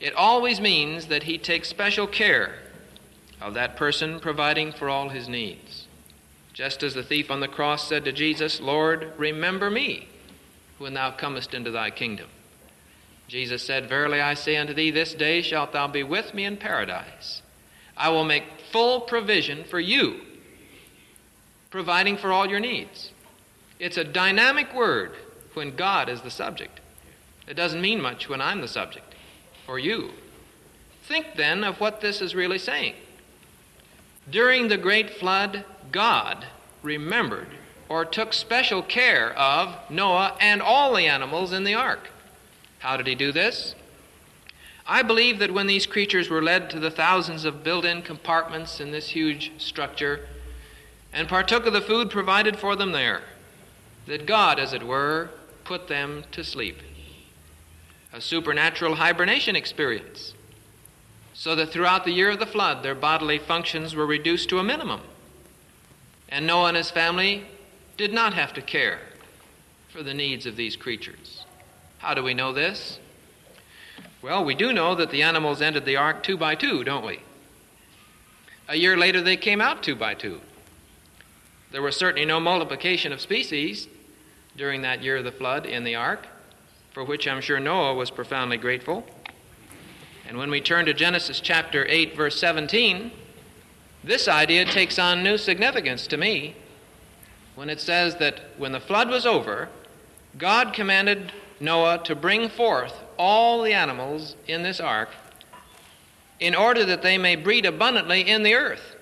It 0.00 0.14
always 0.14 0.60
means 0.60 1.06
that 1.06 1.22
He 1.22 1.38
takes 1.38 1.68
special 1.68 2.08
care 2.08 2.54
of 3.40 3.54
that 3.54 3.76
person, 3.76 4.20
providing 4.20 4.72
for 4.72 4.88
all 4.88 5.08
his 5.08 5.28
needs. 5.28 5.81
Just 6.52 6.82
as 6.82 6.94
the 6.94 7.02
thief 7.02 7.30
on 7.30 7.40
the 7.40 7.48
cross 7.48 7.88
said 7.88 8.04
to 8.04 8.12
Jesus, 8.12 8.60
Lord, 8.60 9.12
remember 9.16 9.70
me 9.70 10.08
when 10.78 10.94
thou 10.94 11.10
comest 11.10 11.54
into 11.54 11.70
thy 11.70 11.90
kingdom. 11.90 12.28
Jesus 13.28 13.62
said, 13.62 13.88
Verily 13.88 14.20
I 14.20 14.34
say 14.34 14.56
unto 14.56 14.74
thee, 14.74 14.90
this 14.90 15.14
day 15.14 15.40
shalt 15.40 15.72
thou 15.72 15.88
be 15.88 16.02
with 16.02 16.34
me 16.34 16.44
in 16.44 16.58
paradise. 16.58 17.40
I 17.96 18.10
will 18.10 18.24
make 18.24 18.44
full 18.70 19.00
provision 19.00 19.64
for 19.64 19.80
you, 19.80 20.20
providing 21.70 22.18
for 22.18 22.32
all 22.32 22.46
your 22.46 22.60
needs. 22.60 23.12
It's 23.78 23.96
a 23.96 24.04
dynamic 24.04 24.74
word 24.74 25.12
when 25.54 25.76
God 25.76 26.08
is 26.08 26.20
the 26.20 26.30
subject. 26.30 26.80
It 27.48 27.54
doesn't 27.54 27.80
mean 27.80 28.00
much 28.00 28.28
when 28.28 28.40
I'm 28.40 28.60
the 28.60 28.68
subject, 28.68 29.14
or 29.66 29.78
you. 29.78 30.10
Think 31.04 31.34
then 31.36 31.64
of 31.64 31.80
what 31.80 32.00
this 32.00 32.20
is 32.20 32.34
really 32.34 32.58
saying. 32.58 32.94
During 34.30 34.68
the 34.68 34.76
great 34.76 35.10
flood, 35.10 35.64
God 35.90 36.46
remembered 36.82 37.48
or 37.88 38.04
took 38.04 38.32
special 38.32 38.82
care 38.82 39.32
of 39.36 39.76
Noah 39.90 40.36
and 40.40 40.62
all 40.62 40.94
the 40.94 41.06
animals 41.06 41.52
in 41.52 41.64
the 41.64 41.74
ark. 41.74 42.10
How 42.78 42.96
did 42.96 43.06
he 43.06 43.14
do 43.14 43.32
this? 43.32 43.74
I 44.86 45.02
believe 45.02 45.38
that 45.38 45.52
when 45.52 45.66
these 45.66 45.86
creatures 45.86 46.28
were 46.28 46.42
led 46.42 46.70
to 46.70 46.80
the 46.80 46.90
thousands 46.90 47.44
of 47.44 47.62
built 47.62 47.84
in 47.84 48.02
compartments 48.02 48.80
in 48.80 48.90
this 48.90 49.08
huge 49.08 49.52
structure 49.58 50.26
and 51.12 51.28
partook 51.28 51.66
of 51.66 51.72
the 51.72 51.80
food 51.80 52.10
provided 52.10 52.58
for 52.58 52.74
them 52.74 52.92
there, 52.92 53.22
that 54.06 54.26
God, 54.26 54.58
as 54.58 54.72
it 54.72 54.82
were, 54.82 55.30
put 55.64 55.88
them 55.88 56.24
to 56.32 56.42
sleep. 56.42 56.78
A 58.12 58.20
supernatural 58.20 58.96
hibernation 58.96 59.54
experience 59.54 60.34
so 61.34 61.54
that 61.56 61.70
throughout 61.70 62.04
the 62.04 62.12
year 62.12 62.30
of 62.30 62.38
the 62.38 62.46
flood 62.46 62.82
their 62.82 62.94
bodily 62.94 63.38
functions 63.38 63.94
were 63.94 64.06
reduced 64.06 64.48
to 64.48 64.58
a 64.58 64.64
minimum. 64.64 65.00
And 66.28 66.46
Noah 66.46 66.68
and 66.68 66.76
his 66.76 66.90
family 66.90 67.46
did 67.96 68.12
not 68.12 68.34
have 68.34 68.52
to 68.54 68.62
care 68.62 69.00
for 69.90 70.02
the 70.02 70.14
needs 70.14 70.46
of 70.46 70.56
these 70.56 70.76
creatures. 70.76 71.44
How 71.98 72.14
do 72.14 72.22
we 72.22 72.34
know 72.34 72.52
this? 72.52 72.98
Well, 74.22 74.44
we 74.44 74.54
do 74.54 74.72
know 74.72 74.94
that 74.94 75.10
the 75.10 75.22
animals 75.22 75.60
entered 75.60 75.84
the 75.84 75.96
ark 75.96 76.22
two 76.22 76.36
by 76.36 76.54
two, 76.54 76.84
don't 76.84 77.04
we? 77.04 77.20
A 78.68 78.76
year 78.76 78.96
later, 78.96 79.20
they 79.20 79.36
came 79.36 79.60
out 79.60 79.82
two 79.82 79.96
by 79.96 80.14
two. 80.14 80.40
There 81.72 81.82
was 81.82 81.96
certainly 81.96 82.24
no 82.24 82.38
multiplication 82.38 83.12
of 83.12 83.20
species 83.20 83.88
during 84.56 84.82
that 84.82 85.02
year 85.02 85.16
of 85.16 85.24
the 85.24 85.32
flood 85.32 85.66
in 85.66 85.84
the 85.84 85.96
ark, 85.96 86.26
for 86.92 87.04
which 87.04 87.26
I'm 87.26 87.40
sure 87.40 87.58
Noah 87.58 87.94
was 87.94 88.10
profoundly 88.10 88.58
grateful. 88.58 89.04
And 90.32 90.38
when 90.38 90.50
we 90.50 90.62
turn 90.62 90.86
to 90.86 90.94
Genesis 90.94 91.40
chapter 91.40 91.84
8, 91.86 92.16
verse 92.16 92.40
17, 92.40 93.12
this 94.02 94.28
idea 94.28 94.64
takes 94.64 94.98
on 94.98 95.22
new 95.22 95.36
significance 95.36 96.06
to 96.06 96.16
me 96.16 96.56
when 97.54 97.68
it 97.68 97.78
says 97.82 98.16
that 98.16 98.40
when 98.56 98.72
the 98.72 98.80
flood 98.80 99.10
was 99.10 99.26
over, 99.26 99.68
God 100.38 100.72
commanded 100.72 101.32
Noah 101.60 101.98
to 102.04 102.14
bring 102.14 102.48
forth 102.48 102.98
all 103.18 103.60
the 103.60 103.74
animals 103.74 104.34
in 104.48 104.62
this 104.62 104.80
ark 104.80 105.10
in 106.40 106.54
order 106.54 106.82
that 106.86 107.02
they 107.02 107.18
may 107.18 107.36
breed 107.36 107.66
abundantly 107.66 108.22
in 108.22 108.42
the 108.42 108.54
earth 108.54 108.96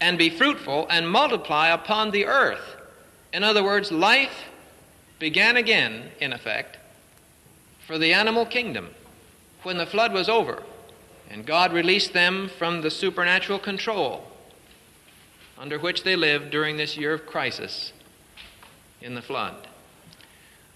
and 0.00 0.18
be 0.18 0.28
fruitful 0.28 0.88
and 0.90 1.08
multiply 1.08 1.68
upon 1.68 2.10
the 2.10 2.26
earth. 2.26 2.74
In 3.32 3.44
other 3.44 3.62
words, 3.62 3.92
life 3.92 4.46
began 5.20 5.56
again, 5.56 6.10
in 6.18 6.32
effect, 6.32 6.78
for 7.86 7.96
the 7.96 8.12
animal 8.12 8.44
kingdom 8.44 8.88
when 9.66 9.78
the 9.78 9.84
flood 9.84 10.12
was 10.12 10.28
over 10.28 10.62
and 11.28 11.44
God 11.44 11.72
released 11.72 12.12
them 12.12 12.48
from 12.56 12.82
the 12.82 12.90
supernatural 12.90 13.58
control 13.58 14.22
under 15.58 15.76
which 15.76 16.04
they 16.04 16.14
lived 16.14 16.50
during 16.50 16.76
this 16.76 16.96
year 16.96 17.14
of 17.14 17.26
crisis 17.26 17.92
in 19.02 19.16
the 19.16 19.22
flood. 19.22 19.66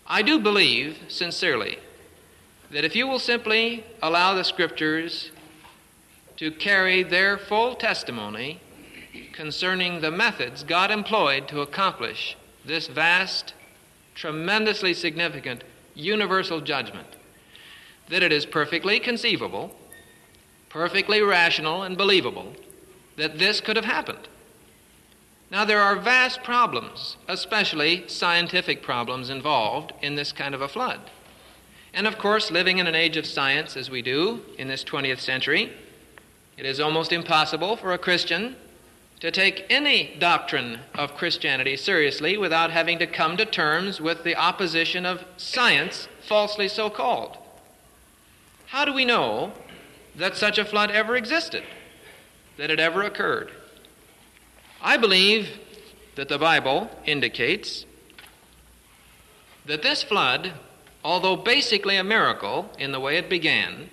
I 0.08 0.22
do 0.22 0.40
believe, 0.40 0.98
sincerely, 1.06 1.78
that 2.72 2.84
if 2.84 2.96
you 2.96 3.06
will 3.06 3.20
simply 3.20 3.84
allow 4.02 4.34
the 4.34 4.42
Scriptures 4.42 5.30
to 6.38 6.50
carry 6.50 7.04
their 7.04 7.38
full 7.38 7.76
testimony 7.76 8.60
concerning 9.32 10.00
the 10.00 10.10
methods 10.10 10.64
God 10.64 10.90
employed 10.90 11.46
to 11.46 11.60
accomplish 11.60 12.36
this 12.66 12.88
vast, 12.88 13.54
tremendously 14.16 14.94
significant 14.94 15.62
universal 15.94 16.60
judgment, 16.60 17.06
that 18.10 18.22
it 18.22 18.32
is 18.32 18.44
perfectly 18.44 19.00
conceivable, 19.00 19.74
perfectly 20.68 21.22
rational, 21.22 21.82
and 21.82 21.96
believable 21.96 22.52
that 23.16 23.38
this 23.38 23.60
could 23.60 23.76
have 23.76 23.84
happened. 23.84 24.28
Now, 25.50 25.64
there 25.64 25.80
are 25.80 25.96
vast 25.96 26.44
problems, 26.44 27.16
especially 27.26 28.06
scientific 28.06 28.82
problems, 28.82 29.30
involved 29.30 29.92
in 30.00 30.14
this 30.14 30.32
kind 30.32 30.54
of 30.54 30.60
a 30.60 30.68
flood. 30.68 31.00
And 31.92 32.06
of 32.06 32.18
course, 32.18 32.52
living 32.52 32.78
in 32.78 32.86
an 32.86 32.94
age 32.94 33.16
of 33.16 33.26
science 33.26 33.76
as 33.76 33.90
we 33.90 34.00
do 34.00 34.42
in 34.58 34.68
this 34.68 34.84
20th 34.84 35.18
century, 35.18 35.72
it 36.56 36.66
is 36.66 36.78
almost 36.78 37.12
impossible 37.12 37.76
for 37.76 37.92
a 37.92 37.98
Christian 37.98 38.54
to 39.18 39.30
take 39.30 39.66
any 39.68 40.16
doctrine 40.18 40.78
of 40.94 41.16
Christianity 41.16 41.76
seriously 41.76 42.36
without 42.36 42.70
having 42.70 42.98
to 43.00 43.06
come 43.06 43.36
to 43.36 43.44
terms 43.44 44.00
with 44.00 44.24
the 44.24 44.36
opposition 44.36 45.04
of 45.04 45.24
science, 45.36 46.08
falsely 46.22 46.68
so 46.68 46.88
called. 46.88 47.36
How 48.70 48.84
do 48.84 48.92
we 48.92 49.04
know 49.04 49.50
that 50.14 50.36
such 50.36 50.56
a 50.56 50.64
flood 50.64 50.92
ever 50.92 51.16
existed, 51.16 51.64
that 52.56 52.70
it 52.70 52.78
ever 52.78 53.02
occurred? 53.02 53.50
I 54.80 54.96
believe 54.96 55.58
that 56.14 56.28
the 56.28 56.38
Bible 56.38 56.88
indicates 57.04 57.84
that 59.66 59.82
this 59.82 60.04
flood, 60.04 60.52
although 61.02 61.34
basically 61.34 61.96
a 61.96 62.04
miracle 62.04 62.70
in 62.78 62.92
the 62.92 63.00
way 63.00 63.16
it 63.16 63.28
began, 63.28 63.90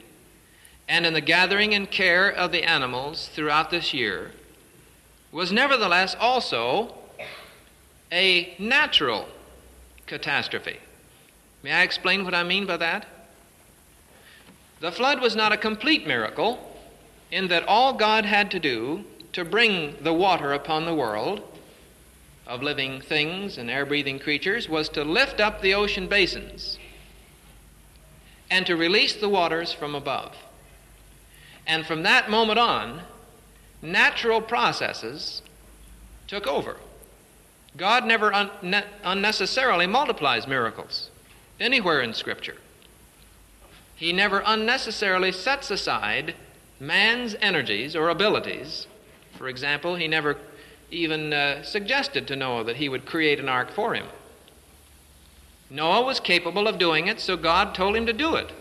and 0.87 1.07
in 1.07 1.13
the 1.13 1.21
gathering 1.21 1.73
and 1.73 1.89
care 1.89 2.29
of 2.29 2.51
the 2.51 2.61
animals 2.61 3.29
throughout 3.29 3.71
this 3.71 3.95
year, 3.95 4.31
was 5.31 5.51
nevertheless 5.51 6.15
also 6.19 6.93
a 8.11 8.55
natural 8.59 9.27
catastrophe. 10.05 10.77
May 11.63 11.71
I 11.71 11.81
explain 11.81 12.23
what 12.23 12.35
I 12.35 12.43
mean 12.43 12.67
by 12.67 12.77
that? 12.77 13.07
The 14.79 14.91
flood 14.91 15.21
was 15.21 15.35
not 15.35 15.51
a 15.51 15.57
complete 15.57 16.05
miracle 16.05 16.77
in 17.31 17.47
that 17.47 17.67
all 17.67 17.93
God 17.93 18.25
had 18.25 18.51
to 18.51 18.59
do 18.59 19.03
to 19.33 19.43
bring 19.43 19.95
the 20.01 20.13
water 20.13 20.53
upon 20.53 20.85
the 20.85 20.93
world 20.93 21.41
of 22.45 22.63
living 22.63 23.01
things 23.01 23.57
and 23.57 23.69
air 23.69 23.85
breathing 23.85 24.19
creatures 24.19 24.69
was 24.69 24.89
to 24.89 25.03
lift 25.03 25.39
up 25.39 25.61
the 25.61 25.73
ocean 25.73 26.07
basins 26.07 26.79
and 28.49 28.65
to 28.65 28.75
release 28.75 29.13
the 29.13 29.27
waters 29.29 29.73
from 29.73 29.93
above. 29.93 30.35
And 31.65 31.85
from 31.85 32.03
that 32.03 32.29
moment 32.29 32.59
on, 32.59 33.01
natural 33.81 34.41
processes 34.41 35.41
took 36.27 36.47
over. 36.47 36.77
God 37.75 38.05
never 38.05 38.33
un- 38.33 38.83
unnecessarily 39.03 39.85
multiplies 39.85 40.47
miracles 40.47 41.09
anywhere 41.59 42.01
in 42.01 42.13
Scripture. 42.13 42.57
He 43.97 44.13
never 44.13 44.43
unnecessarily 44.45 45.31
sets 45.31 45.71
aside 45.71 46.35
man's 46.79 47.35
energies 47.41 47.95
or 47.95 48.09
abilities. 48.09 48.85
For 49.37 49.49
example, 49.49 49.95
he 49.95 50.07
never 50.07 50.37
even 50.91 51.33
uh, 51.33 51.63
suggested 51.63 52.27
to 52.27 52.35
Noah 52.35 52.63
that 52.63 52.77
he 52.77 52.87
would 52.87 53.07
create 53.07 53.39
an 53.39 53.49
ark 53.49 53.71
for 53.71 53.95
him. 53.95 54.05
Noah 55.69 56.03
was 56.03 56.19
capable 56.19 56.67
of 56.67 56.77
doing 56.77 57.07
it, 57.07 57.19
so 57.19 57.35
God 57.35 57.73
told 57.73 57.95
him 57.95 58.05
to 58.05 58.13
do 58.13 58.35
it, 58.35 58.51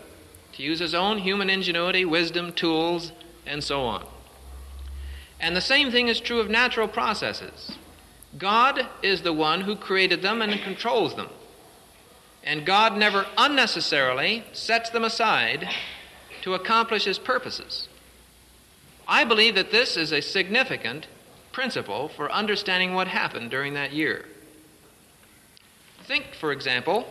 to 0.53 0.63
use 0.63 0.79
his 0.79 0.95
own 0.95 1.19
human 1.19 1.49
ingenuity, 1.49 2.03
wisdom, 2.03 2.51
tools, 2.51 3.11
and 3.45 3.63
so 3.63 3.83
on. 3.83 4.05
And 5.39 5.55
the 5.55 5.61
same 5.61 5.91
thing 5.91 6.07
is 6.07 6.19
true 6.19 6.39
of 6.39 6.49
natural 6.49 6.87
processes. 6.87 7.77
God 8.37 8.87
is 9.03 9.21
the 9.21 9.33
one 9.33 9.61
who 9.61 9.75
created 9.75 10.21
them 10.23 10.41
and 10.41 10.59
controls 10.61 11.15
them. 11.15 11.29
And 12.43 12.65
God 12.65 12.97
never 12.97 13.25
unnecessarily 13.37 14.43
sets 14.53 14.89
them 14.89 15.03
aside 15.03 15.67
to 16.41 16.53
accomplish 16.53 17.03
his 17.05 17.19
purposes. 17.19 17.89
I 19.07 19.23
believe 19.23 19.55
that 19.55 19.71
this 19.71 19.97
is 19.97 20.11
a 20.11 20.21
significant 20.21 21.07
principle 21.51 22.09
for 22.09 22.31
understanding 22.31 22.93
what 22.93 23.07
happened 23.07 23.51
during 23.51 23.73
that 23.73 23.91
year. 23.91 24.25
Think, 26.05 26.35
for 26.39 26.51
example, 26.51 27.07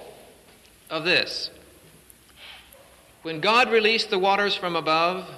of 0.89 1.05
this. 1.05 1.51
When 3.23 3.41
God 3.41 3.71
released 3.71 4.09
the 4.09 4.19
waters 4.19 4.55
from 4.55 4.77
above, 4.77 5.29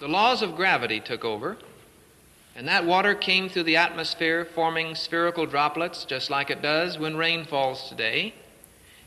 the 0.00 0.08
laws 0.08 0.42
of 0.42 0.54
gravity 0.54 1.00
took 1.00 1.24
over, 1.24 1.56
and 2.54 2.68
that 2.68 2.84
water 2.84 3.14
came 3.14 3.48
through 3.48 3.62
the 3.62 3.76
atmosphere, 3.76 4.44
forming 4.44 4.94
spherical 4.94 5.46
droplets, 5.46 6.04
just 6.04 6.30
like 6.30 6.50
it 6.50 6.60
does 6.60 6.98
when 6.98 7.16
rain 7.16 7.44
falls 7.44 7.88
today. 7.88 8.34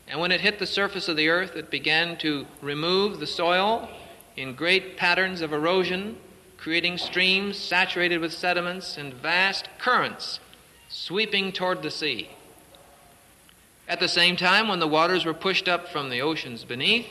And 0.08 0.20
when 0.20 0.32
it 0.32 0.40
hit 0.40 0.58
the 0.58 0.66
surface 0.66 1.08
of 1.08 1.16
the 1.16 1.28
earth, 1.28 1.56
it 1.56 1.70
began 1.70 2.16
to 2.18 2.46
remove 2.60 3.20
the 3.20 3.26
soil 3.26 3.88
in 4.36 4.54
great 4.54 4.96
patterns 4.96 5.40
of 5.40 5.52
erosion, 5.52 6.16
creating 6.56 6.98
streams 6.98 7.56
saturated 7.58 8.18
with 8.18 8.32
sediments 8.32 8.96
and 8.96 9.14
vast 9.14 9.68
currents 9.78 10.40
sweeping 10.88 11.52
toward 11.52 11.82
the 11.82 11.90
sea. 11.90 12.30
At 13.88 14.00
the 14.00 14.08
same 14.08 14.36
time, 14.36 14.68
when 14.68 14.78
the 14.78 14.88
waters 14.88 15.24
were 15.24 15.34
pushed 15.34 15.68
up 15.68 15.88
from 15.88 16.10
the 16.10 16.20
oceans 16.20 16.64
beneath 16.64 17.06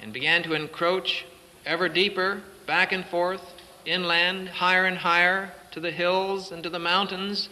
and 0.00 0.12
began 0.12 0.42
to 0.42 0.54
encroach 0.54 1.26
ever 1.64 1.88
deeper, 1.88 2.42
back 2.66 2.92
and 2.92 3.04
forth, 3.06 3.42
inland, 3.84 4.48
higher 4.48 4.84
and 4.84 4.98
higher, 4.98 5.52
to 5.70 5.80
the 5.80 5.90
hills 5.90 6.50
and 6.50 6.62
to 6.62 6.70
the 6.70 6.78
mountains, 6.78 7.48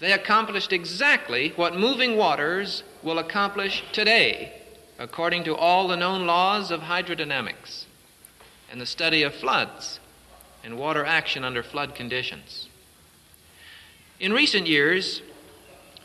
they 0.00 0.12
accomplished 0.12 0.72
exactly 0.72 1.52
what 1.56 1.76
moving 1.76 2.16
waters 2.16 2.82
will 3.02 3.18
accomplish 3.18 3.84
today, 3.92 4.52
according 4.98 5.44
to 5.44 5.54
all 5.54 5.86
the 5.86 5.96
known 5.96 6.26
laws 6.26 6.70
of 6.70 6.80
hydrodynamics 6.80 7.84
and 8.70 8.80
the 8.80 8.86
study 8.86 9.22
of 9.22 9.34
floods 9.34 10.00
and 10.64 10.78
water 10.78 11.04
action 11.04 11.44
under 11.44 11.62
flood 11.62 11.94
conditions. 11.94 12.68
In 14.18 14.32
recent 14.32 14.66
years, 14.66 15.22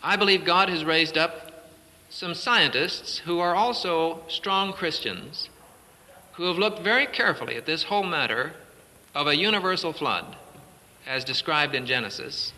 I 0.03 0.15
believe 0.15 0.45
God 0.45 0.69
has 0.69 0.85
raised 0.85 1.17
up 1.17 1.69
some 2.09 2.33
scientists 2.33 3.19
who 3.19 3.39
are 3.39 3.55
also 3.55 4.21
strong 4.27 4.71
Christians 4.71 5.49
who 6.33 6.43
have 6.43 6.57
looked 6.57 6.81
very 6.81 7.05
carefully 7.05 7.55
at 7.55 7.65
this 7.65 7.83
whole 7.83 8.03
matter 8.03 8.53
of 9.13 9.27
a 9.27 9.35
universal 9.35 9.93
flood, 9.93 10.35
as 11.07 11.23
described 11.23 11.73
in 11.73 11.85
Genesis, 11.85 12.51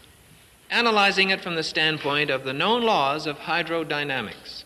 analyzing 0.70 1.30
it 1.30 1.42
from 1.42 1.56
the 1.56 1.64
standpoint 1.64 2.30
of 2.30 2.44
the 2.44 2.54
known 2.54 2.84
laws 2.84 3.26
of 3.26 3.40
hydrodynamics. 3.40 4.64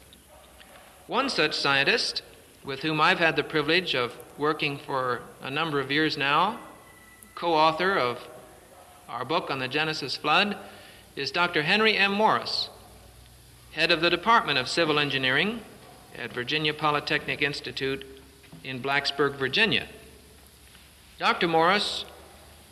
One 1.07 1.29
such 1.29 1.55
scientist, 1.55 2.21
with 2.63 2.79
whom 2.81 3.01
I've 3.01 3.19
had 3.19 3.35
the 3.35 3.43
privilege 3.43 3.95
of 3.95 4.13
working 4.37 4.77
for 4.77 5.21
a 5.41 5.51
number 5.51 5.79
of 5.79 5.91
years 5.91 6.17
now, 6.17 6.59
co 7.35 7.53
author 7.53 7.97
of 7.97 8.19
our 9.09 9.25
book 9.25 9.51
on 9.51 9.59
the 9.59 9.67
Genesis 9.67 10.15
flood, 10.15 10.57
is 11.15 11.31
Dr. 11.31 11.63
Henry 11.63 11.97
M. 11.97 12.13
Morris, 12.13 12.69
head 13.73 13.91
of 13.91 14.01
the 14.01 14.09
Department 14.09 14.57
of 14.57 14.69
Civil 14.69 14.99
Engineering 14.99 15.61
at 16.17 16.33
Virginia 16.33 16.73
Polytechnic 16.73 17.41
Institute 17.41 18.05
in 18.63 18.81
Blacksburg, 18.81 19.35
Virginia. 19.35 19.87
Dr. 21.19 21.47
Morris 21.47 22.05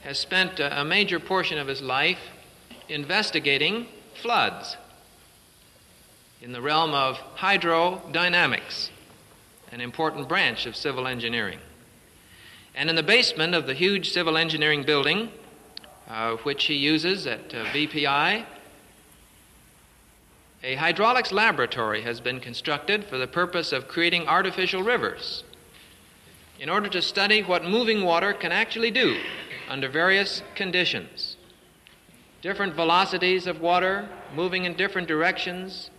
has 0.01 0.17
spent 0.17 0.59
a 0.59 0.83
major 0.83 1.19
portion 1.19 1.57
of 1.57 1.67
his 1.67 1.81
life 1.81 2.19
investigating 2.89 3.87
floods 4.21 4.77
in 6.41 6.51
the 6.51 6.61
realm 6.61 6.93
of 6.93 7.17
hydrodynamics, 7.37 8.89
an 9.71 9.81
important 9.81 10.27
branch 10.27 10.65
of 10.65 10.75
civil 10.75 11.07
engineering. 11.07 11.59
And 12.75 12.89
in 12.89 12.95
the 12.95 13.03
basement 13.03 13.55
of 13.55 13.67
the 13.67 13.73
huge 13.73 14.11
civil 14.11 14.37
engineering 14.37 14.83
building 14.83 15.31
uh, 16.09 16.37
which 16.37 16.65
he 16.65 16.73
uses 16.73 17.27
at 17.27 17.53
uh, 17.53 17.65
VPI. 17.65 18.43
A 20.63 20.75
hydraulics 20.75 21.31
laboratory 21.31 22.01
has 22.01 22.19
been 22.19 22.39
constructed 22.39 23.05
for 23.05 23.17
the 23.17 23.27
purpose 23.27 23.71
of 23.71 23.87
creating 23.87 24.27
artificial 24.27 24.81
rivers 24.81 25.43
in 26.59 26.67
order 26.67 26.89
to 26.89 27.01
study 27.01 27.41
what 27.41 27.63
moving 27.63 28.03
water 28.03 28.33
can 28.33 28.51
actually 28.51 28.91
do 28.91 29.17
under 29.69 29.87
various 29.87 30.41
conditions. 30.55 31.37
Different 32.41 32.73
velocities 32.73 33.47
of 33.47 33.59
water 33.59 34.07
moving 34.33 34.65
in 34.65 34.75
different 34.75 35.07
directions, 35.07 35.89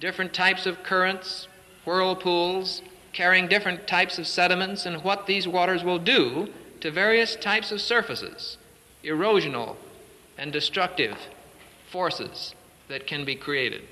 different 0.00 0.32
types 0.32 0.66
of 0.66 0.82
currents, 0.82 1.48
whirlpools, 1.84 2.82
carrying 3.12 3.48
different 3.48 3.88
types 3.88 4.18
of 4.18 4.26
sediments, 4.26 4.86
and 4.86 5.02
what 5.02 5.26
these 5.26 5.48
waters 5.48 5.82
will 5.82 5.98
do 5.98 6.52
to 6.80 6.90
various 6.90 7.34
types 7.34 7.72
of 7.72 7.80
surfaces 7.80 8.58
erosional 9.04 9.76
and 10.36 10.52
destructive 10.52 11.16
forces 11.90 12.54
that 12.88 13.06
can 13.06 13.24
be 13.24 13.34
created. 13.34 13.82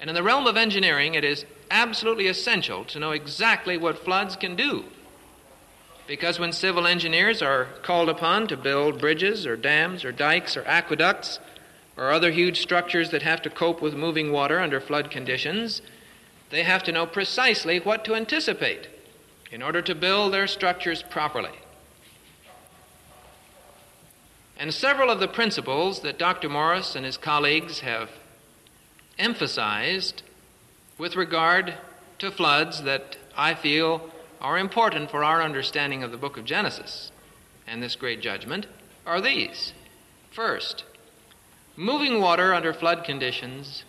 And 0.00 0.08
in 0.08 0.14
the 0.14 0.22
realm 0.22 0.46
of 0.46 0.56
engineering, 0.56 1.14
it 1.14 1.24
is 1.24 1.44
absolutely 1.70 2.26
essential 2.26 2.84
to 2.86 2.98
know 2.98 3.12
exactly 3.12 3.76
what 3.76 3.98
floods 3.98 4.34
can 4.34 4.56
do. 4.56 4.84
Because 6.10 6.40
when 6.40 6.50
civil 6.50 6.88
engineers 6.88 7.40
are 7.40 7.68
called 7.82 8.08
upon 8.08 8.48
to 8.48 8.56
build 8.56 8.98
bridges 8.98 9.46
or 9.46 9.56
dams 9.56 10.04
or 10.04 10.10
dikes 10.10 10.56
or 10.56 10.64
aqueducts 10.66 11.38
or 11.96 12.10
other 12.10 12.32
huge 12.32 12.60
structures 12.60 13.10
that 13.10 13.22
have 13.22 13.40
to 13.42 13.48
cope 13.48 13.80
with 13.80 13.94
moving 13.94 14.32
water 14.32 14.58
under 14.58 14.80
flood 14.80 15.08
conditions, 15.08 15.82
they 16.50 16.64
have 16.64 16.82
to 16.82 16.90
know 16.90 17.06
precisely 17.06 17.78
what 17.78 18.04
to 18.04 18.16
anticipate 18.16 18.88
in 19.52 19.62
order 19.62 19.80
to 19.80 19.94
build 19.94 20.32
their 20.32 20.48
structures 20.48 21.00
properly. 21.00 21.60
And 24.58 24.74
several 24.74 25.10
of 25.10 25.20
the 25.20 25.28
principles 25.28 26.00
that 26.00 26.18
Dr. 26.18 26.48
Morris 26.48 26.96
and 26.96 27.06
his 27.06 27.16
colleagues 27.16 27.80
have 27.80 28.10
emphasized 29.16 30.24
with 30.98 31.14
regard 31.14 31.74
to 32.18 32.32
floods 32.32 32.82
that 32.82 33.16
I 33.36 33.54
feel 33.54 34.10
are 34.40 34.58
important 34.58 35.10
for 35.10 35.22
our 35.22 35.42
understanding 35.42 36.02
of 36.02 36.10
the 36.10 36.16
book 36.16 36.36
of 36.36 36.44
Genesis 36.44 37.12
and 37.66 37.82
this 37.82 37.94
great 37.94 38.20
judgment 38.20 38.66
are 39.06 39.20
these. 39.20 39.72
First, 40.30 40.84
moving 41.76 42.20
water 42.20 42.52
under 42.52 42.72
flood 42.72 43.04
conditions 43.04 43.84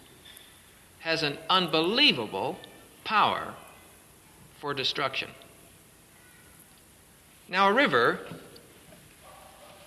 has 0.99 1.23
an 1.23 1.37
unbelievable 1.49 2.59
power 3.03 3.53
for 4.59 4.73
destruction. 4.73 5.29
Now, 7.49 7.69
a 7.69 7.73
river 7.73 8.19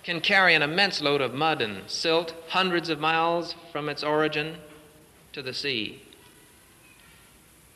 can 0.03 0.19
carry 0.19 0.53
an 0.53 0.61
immense 0.61 1.01
load 1.01 1.21
of 1.21 1.33
mud 1.33 1.61
and 1.61 1.89
silt 1.89 2.35
hundreds 2.49 2.89
of 2.89 2.99
miles 2.99 3.55
from 3.71 3.89
its 3.89 4.03
origin 4.03 4.57
to 5.33 5.41
the 5.41 5.53
sea, 5.53 6.03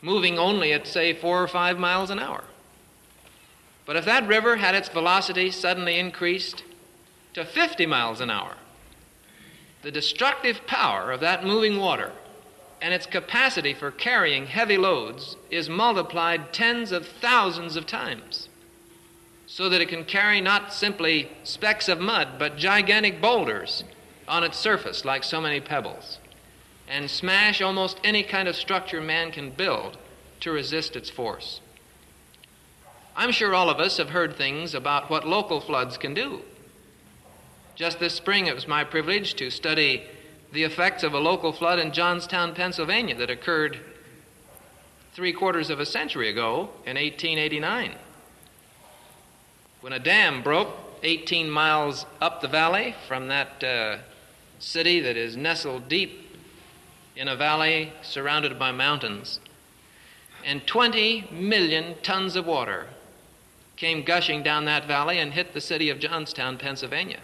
moving 0.02 0.38
only 0.38 0.72
at, 0.74 0.86
say, 0.86 1.14
four 1.14 1.42
or 1.42 1.48
five 1.48 1.80
miles 1.80 2.10
an 2.10 2.20
hour. 2.20 2.44
But 3.90 3.96
if 3.96 4.06
that 4.06 4.28
river 4.28 4.58
had 4.58 4.76
its 4.76 4.88
velocity 4.88 5.50
suddenly 5.50 5.98
increased 5.98 6.64
to 7.34 7.44
50 7.44 7.88
miles 7.88 8.22
an 8.22 8.30
hour, 8.30 8.54
the 9.82 9.90
destructive 9.90 10.68
power 10.68 11.12
of 11.12 11.22
that 11.22 11.44
moving 11.44 11.80
water 11.80 12.12
and 12.84 12.94
its 12.94 13.08
capacity 13.08 13.74
for 13.74 13.90
carrying 13.90 14.46
heavy 14.46 14.78
loads 14.78 15.38
is 15.50 15.70
multiplied 15.70 16.54
tens 16.54 16.92
of 16.92 17.08
thousands 17.08 17.76
of 17.76 17.88
times 17.88 18.48
so 19.48 19.68
that 19.70 19.82
it 19.82 19.90
can 19.90 20.06
carry 20.06 20.40
not 20.40 20.72
simply 20.72 21.32
specks 21.44 21.90
of 21.90 22.00
mud, 22.00 22.38
but 22.38 22.58
gigantic 22.58 23.20
boulders 23.20 23.84
on 24.28 24.44
its 24.44 24.60
surface 24.60 25.04
like 25.04 25.24
so 25.24 25.42
many 25.42 25.60
pebbles, 25.60 26.20
and 26.88 27.10
smash 27.10 27.60
almost 27.60 28.00
any 28.04 28.22
kind 28.22 28.48
of 28.48 28.56
structure 28.56 29.02
man 29.02 29.32
can 29.32 29.50
build 29.50 29.98
to 30.42 30.52
resist 30.52 30.96
its 30.96 31.10
force. 31.10 31.60
I'm 33.20 33.34
sure 33.34 33.54
all 33.54 33.70
of 33.70 33.82
us 33.82 33.98
have 33.98 34.12
heard 34.12 34.38
things 34.38 34.74
about 34.74 35.10
what 35.10 35.28
local 35.28 35.60
floods 35.60 35.98
can 35.98 36.14
do. 36.14 36.40
Just 37.76 38.00
this 38.00 38.14
spring, 38.14 38.48
it 38.48 38.56
was 38.56 38.66
my 38.66 38.86
privilege 38.86 39.34
to 39.34 39.50
study 39.50 40.04
the 40.54 40.64
effects 40.64 41.04
of 41.04 41.14
a 41.14 41.20
local 41.20 41.52
flood 41.52 41.80
in 41.80 41.92
Johnstown, 41.92 42.56
Pennsylvania, 42.56 43.16
that 43.16 43.30
occurred 43.30 43.78
three 45.12 45.34
quarters 45.34 45.70
of 45.70 45.82
a 45.82 45.86
century 45.86 46.30
ago 46.30 46.70
in 46.86 46.96
1889 46.96 47.96
when 49.82 49.92
a 49.92 50.00
dam 50.00 50.42
broke 50.42 50.70
18 51.04 51.50
miles 51.50 52.06
up 52.22 52.40
the 52.40 52.48
valley 52.48 52.96
from 53.06 53.28
that 53.28 53.62
uh, 53.62 53.98
city 54.60 55.02
that 55.02 55.18
is 55.18 55.36
nestled 55.36 55.90
deep 55.90 56.38
in 57.18 57.28
a 57.28 57.36
valley 57.36 57.92
surrounded 58.02 58.58
by 58.58 58.72
mountains, 58.72 59.42
and 60.46 60.66
20 60.66 61.28
million 61.34 61.96
tons 62.02 62.38
of 62.38 62.46
water 62.46 62.88
came 63.80 64.04
gushing 64.04 64.44
down 64.44 64.66
that 64.66 64.86
valley 64.86 65.20
and 65.20 65.32
hit 65.32 65.54
the 65.54 65.62
city 65.62 65.90
of 65.90 66.00
Johnstown, 66.00 66.58
Pennsylvania. 66.58 67.22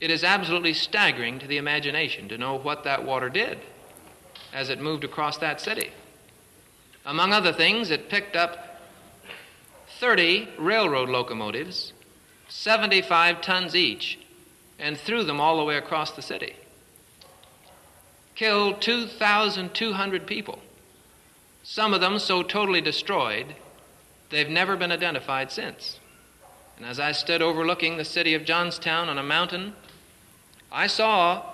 It 0.00 0.10
is 0.10 0.24
absolutely 0.24 0.72
staggering 0.72 1.38
to 1.40 1.46
the 1.46 1.58
imagination 1.58 2.28
to 2.30 2.38
know 2.38 2.54
what 2.56 2.84
that 2.84 3.04
water 3.04 3.28
did 3.28 3.58
as 4.50 4.70
it 4.70 4.80
moved 4.80 5.04
across 5.04 5.36
that 5.38 5.60
city. 5.60 5.90
Among 7.04 7.34
other 7.34 7.52
things, 7.52 7.90
it 7.90 8.08
picked 8.08 8.34
up 8.34 8.80
30 10.00 10.48
railroad 10.58 11.10
locomotives, 11.10 11.92
75 12.48 13.42
tons 13.42 13.76
each, 13.76 14.18
and 14.78 14.96
threw 14.96 15.22
them 15.22 15.38
all 15.38 15.58
the 15.58 15.64
way 15.64 15.76
across 15.76 16.12
the 16.12 16.22
city. 16.22 16.56
Killed 18.34 18.80
2,200 18.80 20.26
people, 20.26 20.60
some 21.62 21.92
of 21.92 22.00
them 22.00 22.18
so 22.18 22.42
totally 22.42 22.80
destroyed 22.80 23.54
they've 24.34 24.48
never 24.48 24.76
been 24.76 24.92
identified 24.92 25.50
since. 25.50 26.00
And 26.76 26.84
as 26.84 26.98
I 26.98 27.12
stood 27.12 27.40
overlooking 27.40 27.96
the 27.96 28.04
city 28.04 28.34
of 28.34 28.44
Johnstown 28.44 29.08
on 29.08 29.18
a 29.18 29.22
mountain, 29.22 29.74
I 30.72 30.88
saw 30.88 31.44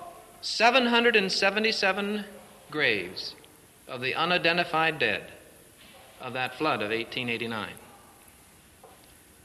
777 0.41 2.25
graves 2.71 3.35
of 3.87 4.01
the 4.01 4.15
unidentified 4.15 4.99
dead 4.99 5.33
of 6.21 6.33
that 6.33 6.55
flood 6.55 6.81
of 6.81 6.91
1889. 6.91 7.73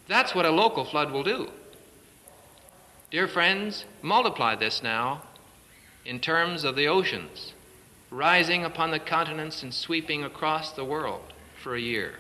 That's 0.08 0.36
what 0.36 0.46
a 0.46 0.52
local 0.52 0.86
flood 0.86 1.12
will 1.12 1.24
do. 1.24 1.50
Dear 3.12 3.28
friends, 3.28 3.86
multiply 4.02 4.56
this 4.56 4.82
now 4.84 5.24
in 6.06 6.20
terms 6.20 6.64
of 6.64 6.76
the 6.76 6.88
oceans 6.88 7.54
rising 8.12 8.64
upon 8.64 8.92
the 8.92 9.00
continents 9.00 9.64
and 9.64 9.74
sweeping 9.74 10.24
across 10.24 10.72
the 10.72 10.86
world 10.86 11.34
for 11.62 11.76
a 11.76 11.82
year. 11.82 12.20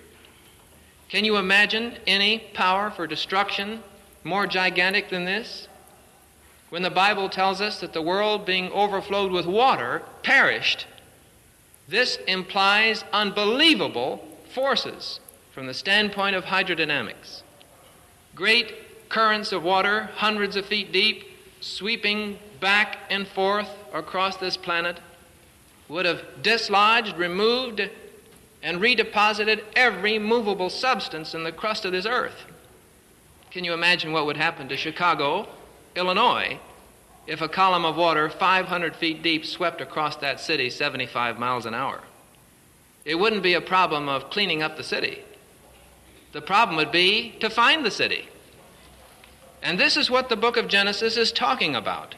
Can 1.16 1.24
you 1.24 1.38
imagine 1.38 1.94
any 2.06 2.40
power 2.40 2.92
for 2.92 3.08
destruction 3.08 3.82
more 4.26 4.46
gigantic 4.46 5.10
than 5.10 5.24
this? 5.24 5.70
When 6.70 6.82
the 6.82 6.90
Bible 6.90 7.30
tells 7.30 7.62
us 7.62 7.80
that 7.80 7.94
the 7.94 8.02
world 8.02 8.46
being 8.46 8.70
overflowed 8.74 9.32
with 9.32 9.46
water 9.46 10.04
perished, 10.24 10.88
this 11.88 12.18
implies 12.28 13.06
unbelievable 13.14 14.28
forces 14.54 15.22
from 15.54 15.68
the 15.68 15.74
standpoint 15.74 16.36
of 16.36 16.44
hydrodynamics. 16.44 17.44
Great 18.36 19.08
currents 19.08 19.54
of 19.54 19.64
water, 19.64 20.10
hundreds 20.16 20.58
of 20.58 20.66
feet 20.66 20.92
deep, 20.92 21.24
sweeping 21.62 22.40
back 22.60 22.98
and 23.10 23.26
forth 23.26 23.70
across 23.94 24.36
this 24.36 24.58
planet, 24.58 24.98
would 25.88 26.06
have 26.06 26.24
dislodged, 26.42 27.16
removed, 27.16 27.90
and 28.66 28.82
redeposited 28.82 29.64
every 29.76 30.18
movable 30.18 30.72
substance 30.72 31.36
in 31.36 31.44
the 31.44 31.52
crust 31.52 31.86
of 31.86 31.92
this 31.92 32.08
earth. 32.08 32.46
Can 33.52 33.64
you 33.64 33.74
imagine 33.74 34.12
what 34.12 34.26
would 34.26 34.38
happen 34.38 34.68
to 34.70 34.76
Chicago, 34.76 35.48
Illinois, 35.96 36.60
if 37.28 37.42
a 37.42 37.48
column 37.48 37.86
of 37.86 37.96
water 37.96 38.28
500 38.28 38.96
feet 38.96 39.22
deep 39.22 39.46
swept 39.46 39.82
across 39.82 40.16
that 40.16 40.40
city 40.40 40.72
75 40.72 41.38
miles 41.38 41.68
an 41.68 41.76
hour? 41.76 42.02
It 43.06 43.20
wouldn't 43.20 43.44
be 43.44 43.54
a 43.54 43.62
problem 43.62 44.10
of 44.10 44.32
cleaning 44.32 44.64
up 44.64 44.78
the 44.78 44.84
city. 44.84 45.20
The 46.32 46.42
problem 46.42 46.76
would 46.76 46.92
be 46.92 47.36
to 47.42 47.52
find 47.52 47.86
the 47.86 47.92
city. 47.92 48.30
And 49.62 49.80
this 49.80 49.96
is 49.96 50.10
what 50.10 50.28
the 50.28 50.36
book 50.36 50.58
of 50.58 50.68
Genesis 50.68 51.18
is 51.18 51.32
talking 51.32 51.76
about 51.76 52.16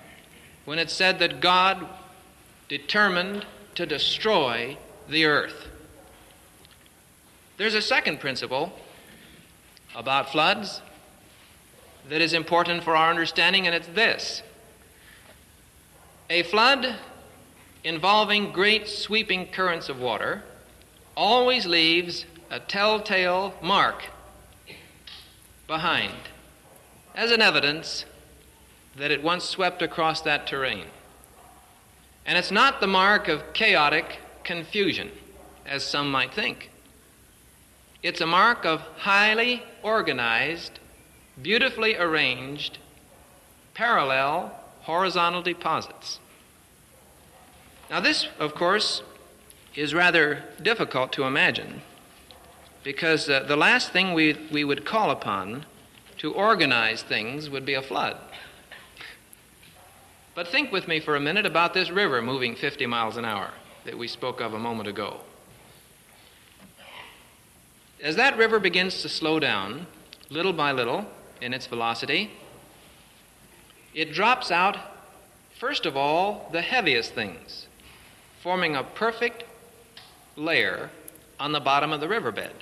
when 0.64 0.80
it 0.80 0.90
said 0.90 1.20
that 1.20 1.42
God 1.42 1.86
determined 2.70 3.46
to 3.76 3.86
destroy 3.86 4.78
the 5.10 5.26
earth. 5.26 5.68
There's 7.58 7.74
a 7.74 7.82
second 7.82 8.20
principle 8.20 8.72
about 9.96 10.32
floods 10.32 10.84
that 12.08 12.22
is 12.22 12.34
important 12.34 12.84
for 12.84 12.96
our 12.96 13.10
understanding, 13.10 13.66
and 13.66 13.76
it's 13.76 13.88
this 13.88 14.44
a 16.30 16.44
flood 16.44 16.96
involving 17.84 18.52
great 18.52 18.88
sweeping 18.88 19.48
currents 19.48 19.90
of 19.90 20.00
water 20.00 20.44
always 21.16 21.66
leaves 21.66 22.26
a 22.52 22.60
telltale 22.60 23.56
mark 23.60 24.04
behind 25.66 26.14
as 27.16 27.32
an 27.32 27.42
evidence 27.42 28.06
that 28.96 29.10
it 29.10 29.24
once 29.24 29.44
swept 29.46 29.82
across 29.82 30.22
that 30.22 30.46
terrain. 30.46 30.86
And 32.24 32.38
it's 32.38 32.52
not 32.52 32.82
the 32.82 32.88
mark 32.88 33.28
of 33.28 33.54
chaotic 33.54 34.20
confusion, 34.44 35.10
as 35.66 35.84
some 35.84 36.12
might 36.12 36.34
think. 36.34 36.70
It's 38.04 38.22
a 38.22 38.28
mark 38.28 38.66
of 38.66 38.82
highly 38.98 39.64
organized, 39.82 40.80
beautifully 41.42 41.96
arranged, 41.96 42.78
parallel 43.74 44.52
horizontal 44.82 45.42
deposits. 45.42 46.20
Now, 47.90 48.00
this, 48.00 48.28
of 48.40 48.54
course, 48.54 49.02
is 49.76 49.94
rather 49.94 50.44
difficult 50.62 51.12
to 51.14 51.24
imagine 51.24 51.82
because 52.84 53.30
uh, 53.30 53.44
the 53.48 53.56
last 53.56 53.92
thing 53.92 54.14
we, 54.14 54.38
we 54.52 54.64
would 54.64 54.86
call 54.86 55.12
upon 55.12 55.66
to 56.18 56.34
organize 56.34 57.04
things 57.04 57.50
would 57.50 57.66
be 57.66 57.74
a 57.74 57.82
flood. 57.82 58.18
But 60.36 60.48
think 60.48 60.72
with 60.72 60.88
me 60.88 61.00
for 61.00 61.16
a 61.16 61.20
minute 61.20 61.46
about 61.46 61.74
this 61.74 61.90
river 61.90 62.22
moving 62.22 62.56
50 62.56 62.86
miles 62.86 63.18
an 63.18 63.26
hour 63.26 63.52
that 63.86 63.98
we 63.98 64.08
spoke 64.08 64.40
of 64.40 64.54
a 64.54 64.60
moment 64.60 64.88
ago. 64.88 65.22
As 68.02 68.16
that 68.16 68.38
river 68.38 68.60
begins 68.60 69.02
to 69.02 69.10
slow 69.10 69.40
down, 69.40 69.88
little 70.30 70.54
by 70.54 70.72
little, 70.72 71.06
in 71.42 71.54
its 71.54 71.66
velocity, 71.66 72.32
it 73.94 74.14
drops 74.14 74.52
out, 74.52 74.78
first 75.60 75.86
of 75.86 75.98
all, 75.98 76.50
the 76.52 76.62
heaviest 76.62 77.14
things, 77.14 77.66
forming 78.42 78.76
a 78.76 78.84
perfect 78.84 79.44
layer 80.36 80.92
on 81.40 81.52
the 81.52 81.60
bottom 81.60 81.92
of 81.92 82.00
the 82.00 82.08
riverbed. 82.08 82.54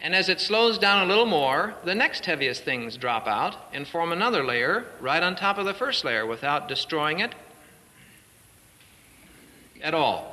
And 0.00 0.16
as 0.16 0.28
it 0.28 0.40
slows 0.40 0.78
down 0.78 1.04
a 1.04 1.08
little 1.08 1.26
more, 1.26 1.74
the 1.84 1.94
next 1.94 2.26
heaviest 2.26 2.64
things 2.64 2.96
drop 2.96 3.28
out 3.28 3.56
and 3.72 3.86
form 3.86 4.10
another 4.10 4.42
layer 4.44 4.84
right 5.00 5.22
on 5.22 5.36
top 5.36 5.58
of 5.58 5.64
the 5.64 5.74
first 5.74 6.04
layer 6.04 6.26
without 6.26 6.66
destroying 6.66 7.20
it 7.20 7.36
at 9.80 9.94
all. 9.94 10.31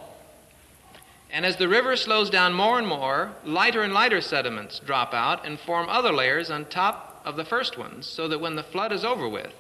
And 1.31 1.45
as 1.45 1.57
the 1.57 1.67
river 1.67 1.95
slows 1.95 2.29
down 2.29 2.53
more 2.53 2.79
and 2.79 2.87
more, 2.87 3.33
lighter 3.45 3.83
and 3.83 3.93
lighter 3.93 4.21
sediments 4.21 4.79
drop 4.79 5.13
out 5.13 5.45
and 5.45 5.59
form 5.59 5.87
other 5.87 6.11
layers 6.11 6.49
on 6.49 6.65
top 6.65 7.21
of 7.23 7.35
the 7.35 7.45
first 7.45 7.77
ones, 7.77 8.07
so 8.07 8.27
that 8.27 8.39
when 8.39 8.55
the 8.55 8.63
flood 8.63 8.91
is 8.91 9.05
over 9.05 9.29
with 9.29 9.53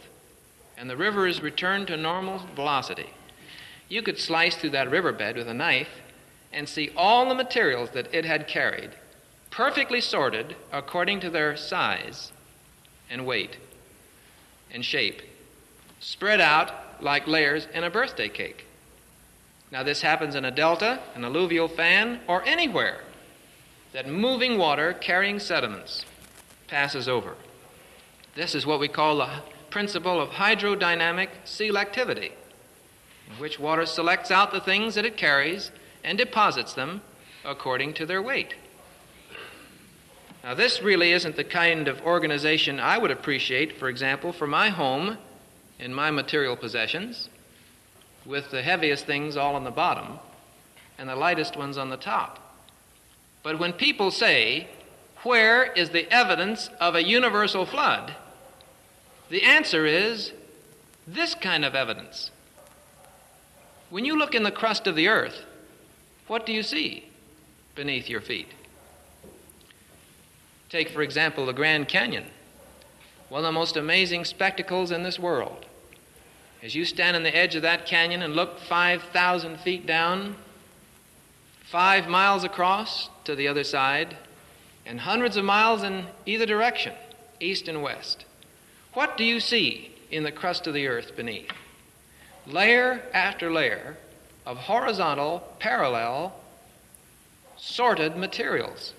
and 0.77 0.89
the 0.89 0.97
river 0.97 1.27
is 1.27 1.41
returned 1.41 1.87
to 1.87 1.97
normal 1.97 2.41
velocity, 2.55 3.11
you 3.87 4.01
could 4.01 4.17
slice 4.17 4.55
through 4.55 4.69
that 4.71 4.89
riverbed 4.89 5.35
with 5.35 5.47
a 5.47 5.53
knife 5.53 5.89
and 6.51 6.67
see 6.67 6.89
all 6.95 7.27
the 7.27 7.35
materials 7.35 7.91
that 7.91 8.13
it 8.13 8.25
had 8.25 8.47
carried, 8.47 8.91
perfectly 9.51 10.01
sorted 10.01 10.55
according 10.71 11.19
to 11.19 11.29
their 11.29 11.55
size 11.55 12.31
and 13.09 13.25
weight 13.25 13.57
and 14.71 14.83
shape, 14.83 15.21
spread 15.99 16.41
out 16.41 17.03
like 17.03 17.27
layers 17.27 17.67
in 17.73 17.83
a 17.83 17.89
birthday 17.89 18.29
cake. 18.29 18.65
Now, 19.71 19.83
this 19.83 20.01
happens 20.01 20.35
in 20.35 20.45
a 20.45 20.51
delta, 20.51 20.99
an 21.13 21.23
alluvial 21.23 21.67
fan, 21.67 22.21
or 22.27 22.43
anywhere 22.43 23.01
that 23.93 24.07
moving 24.07 24.57
water 24.57 24.93
carrying 24.93 25.39
sediments 25.39 26.05
passes 26.67 27.07
over. 27.07 27.35
This 28.35 28.55
is 28.55 28.65
what 28.65 28.79
we 28.79 28.87
call 28.87 29.17
the 29.17 29.41
principle 29.69 30.19
of 30.19 30.29
hydrodynamic 30.29 31.29
selectivity, 31.45 32.31
in 33.27 33.35
which 33.37 33.59
water 33.59 33.85
selects 33.85 34.31
out 34.31 34.51
the 34.51 34.59
things 34.59 34.95
that 34.95 35.05
it 35.05 35.17
carries 35.17 35.71
and 36.03 36.17
deposits 36.17 36.73
them 36.73 37.01
according 37.45 37.93
to 37.93 38.05
their 38.05 38.21
weight. 38.21 38.55
Now, 40.43 40.53
this 40.53 40.81
really 40.81 41.11
isn't 41.11 41.35
the 41.35 41.43
kind 41.43 41.87
of 41.87 42.01
organization 42.01 42.79
I 42.79 42.97
would 42.97 43.11
appreciate, 43.11 43.77
for 43.77 43.89
example, 43.89 44.31
for 44.31 44.47
my 44.47 44.69
home 44.69 45.17
and 45.79 45.95
my 45.95 46.11
material 46.11 46.55
possessions 46.55 47.29
with 48.29 48.51
the 48.51 48.61
heaviest 48.61 49.07
things 49.07 49.35
all 49.35 49.55
on 49.55 49.63
the 49.63 49.71
bottom 49.71 50.19
and 50.99 51.09
the 51.09 51.15
lightest 51.15 51.57
ones 51.57 51.79
on 51.79 51.89
the 51.89 51.97
top. 51.97 52.55
But 53.41 53.57
when 53.57 53.73
people 53.73 54.11
say, 54.11 54.67
Where 55.23 55.73
is 55.73 55.89
the 55.89 56.09
evidence 56.13 56.69
of 56.79 56.95
a 56.95 57.03
universal 57.03 57.65
flood? 57.65 58.15
the 59.29 59.43
answer 59.43 59.85
is 59.85 60.31
this 61.07 61.35
kind 61.35 61.63
of 61.63 61.75
evidence. 61.75 62.31
When 63.91 64.05
you 64.05 64.17
look 64.17 64.33
in 64.33 64.43
the 64.43 64.51
crust 64.51 64.87
of 64.87 64.95
the 64.95 65.07
earth, 65.07 65.45
what 66.27 66.45
do 66.45 66.53
you 66.53 66.63
see 66.63 67.09
beneath 67.75 68.09
your 68.09 68.21
feet? 68.21 68.47
Take, 70.69 70.89
for 70.89 71.01
example, 71.01 71.45
the 71.45 71.53
Grand 71.53 71.87
Canyon, 71.87 72.25
one 73.29 73.39
of 73.39 73.45
the 73.45 73.51
most 73.51 73.77
amazing 73.77 74.25
spectacles 74.25 74.91
in 74.91 75.03
this 75.03 75.19
world. 75.19 75.65
As 76.61 76.75
you 76.75 76.85
stand 76.85 77.15
on 77.15 77.23
the 77.23 77.35
edge 77.35 77.55
of 77.55 77.61
that 77.61 77.85
canyon 77.85 78.21
and 78.21 78.35
look 78.35 78.59
5,000 78.59 79.59
feet 79.59 79.85
down, 79.85 80.35
five 81.63 82.07
miles 82.07 82.43
across 82.43 83.09
to 83.23 83.35
the 83.35 83.47
other 83.47 83.63
side, 83.63 84.17
and 84.85 84.99
hundreds 84.99 85.37
of 85.37 85.45
miles 85.45 85.83
in 85.83 86.05
either 86.25 86.45
direction, 86.45 86.93
east 87.39 87.67
and 87.67 87.81
west, 87.81 88.25
what 88.93 89.15
do 89.15 89.23
you 89.23 89.39
see 89.39 89.91
in 90.11 90.23
the 90.23 90.31
crust 90.31 90.67
of 90.67 90.73
the 90.73 90.87
earth 90.87 91.15
beneath. 91.15 91.51
Layer 92.45 93.03
after 93.13 93.51
layer 93.51 93.97
of 94.45 94.57
horizontal, 94.57 95.55
parallel, 95.59 96.33
sorted 97.57 98.15
materials. 98.15 98.93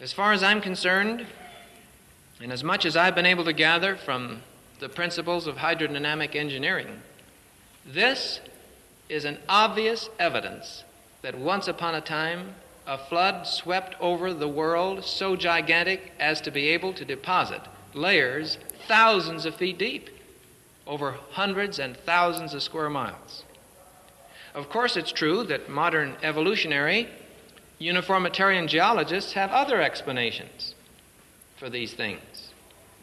As 0.00 0.12
far 0.12 0.32
as 0.32 0.42
I'm 0.42 0.60
concerned, 0.60 1.26
and 2.40 2.52
as 2.52 2.64
much 2.64 2.84
as 2.84 2.96
I've 2.96 3.14
been 3.14 3.26
able 3.26 3.44
to 3.44 3.52
gather 3.52 3.96
from 3.96 4.42
the 4.80 4.88
principles 4.88 5.46
of 5.46 5.56
hydrodynamic 5.56 6.34
engineering, 6.34 7.00
this 7.86 8.40
is 9.08 9.24
an 9.24 9.38
obvious 9.48 10.08
evidence 10.18 10.84
that 11.22 11.38
once 11.38 11.68
upon 11.68 11.94
a 11.94 12.00
time 12.00 12.54
a 12.86 12.96
flood 12.96 13.46
swept 13.46 13.94
over 14.00 14.32
the 14.32 14.48
world 14.48 15.04
so 15.04 15.36
gigantic 15.36 16.12
as 16.18 16.40
to 16.40 16.50
be 16.50 16.68
able 16.68 16.92
to 16.94 17.04
deposit 17.04 17.60
layers 17.92 18.58
thousands 18.86 19.44
of 19.44 19.54
feet 19.54 19.78
deep 19.78 20.08
over 20.86 21.16
hundreds 21.32 21.78
and 21.78 21.96
thousands 21.96 22.54
of 22.54 22.62
square 22.62 22.88
miles. 22.88 23.44
Of 24.54 24.70
course, 24.70 24.96
it's 24.96 25.12
true 25.12 25.44
that 25.44 25.68
modern 25.68 26.16
evolutionary 26.22 27.08
uniformitarian 27.78 28.66
geologists 28.66 29.34
have 29.34 29.50
other 29.50 29.80
explanations 29.80 30.74
for 31.56 31.68
these 31.68 31.92
things. 31.92 32.20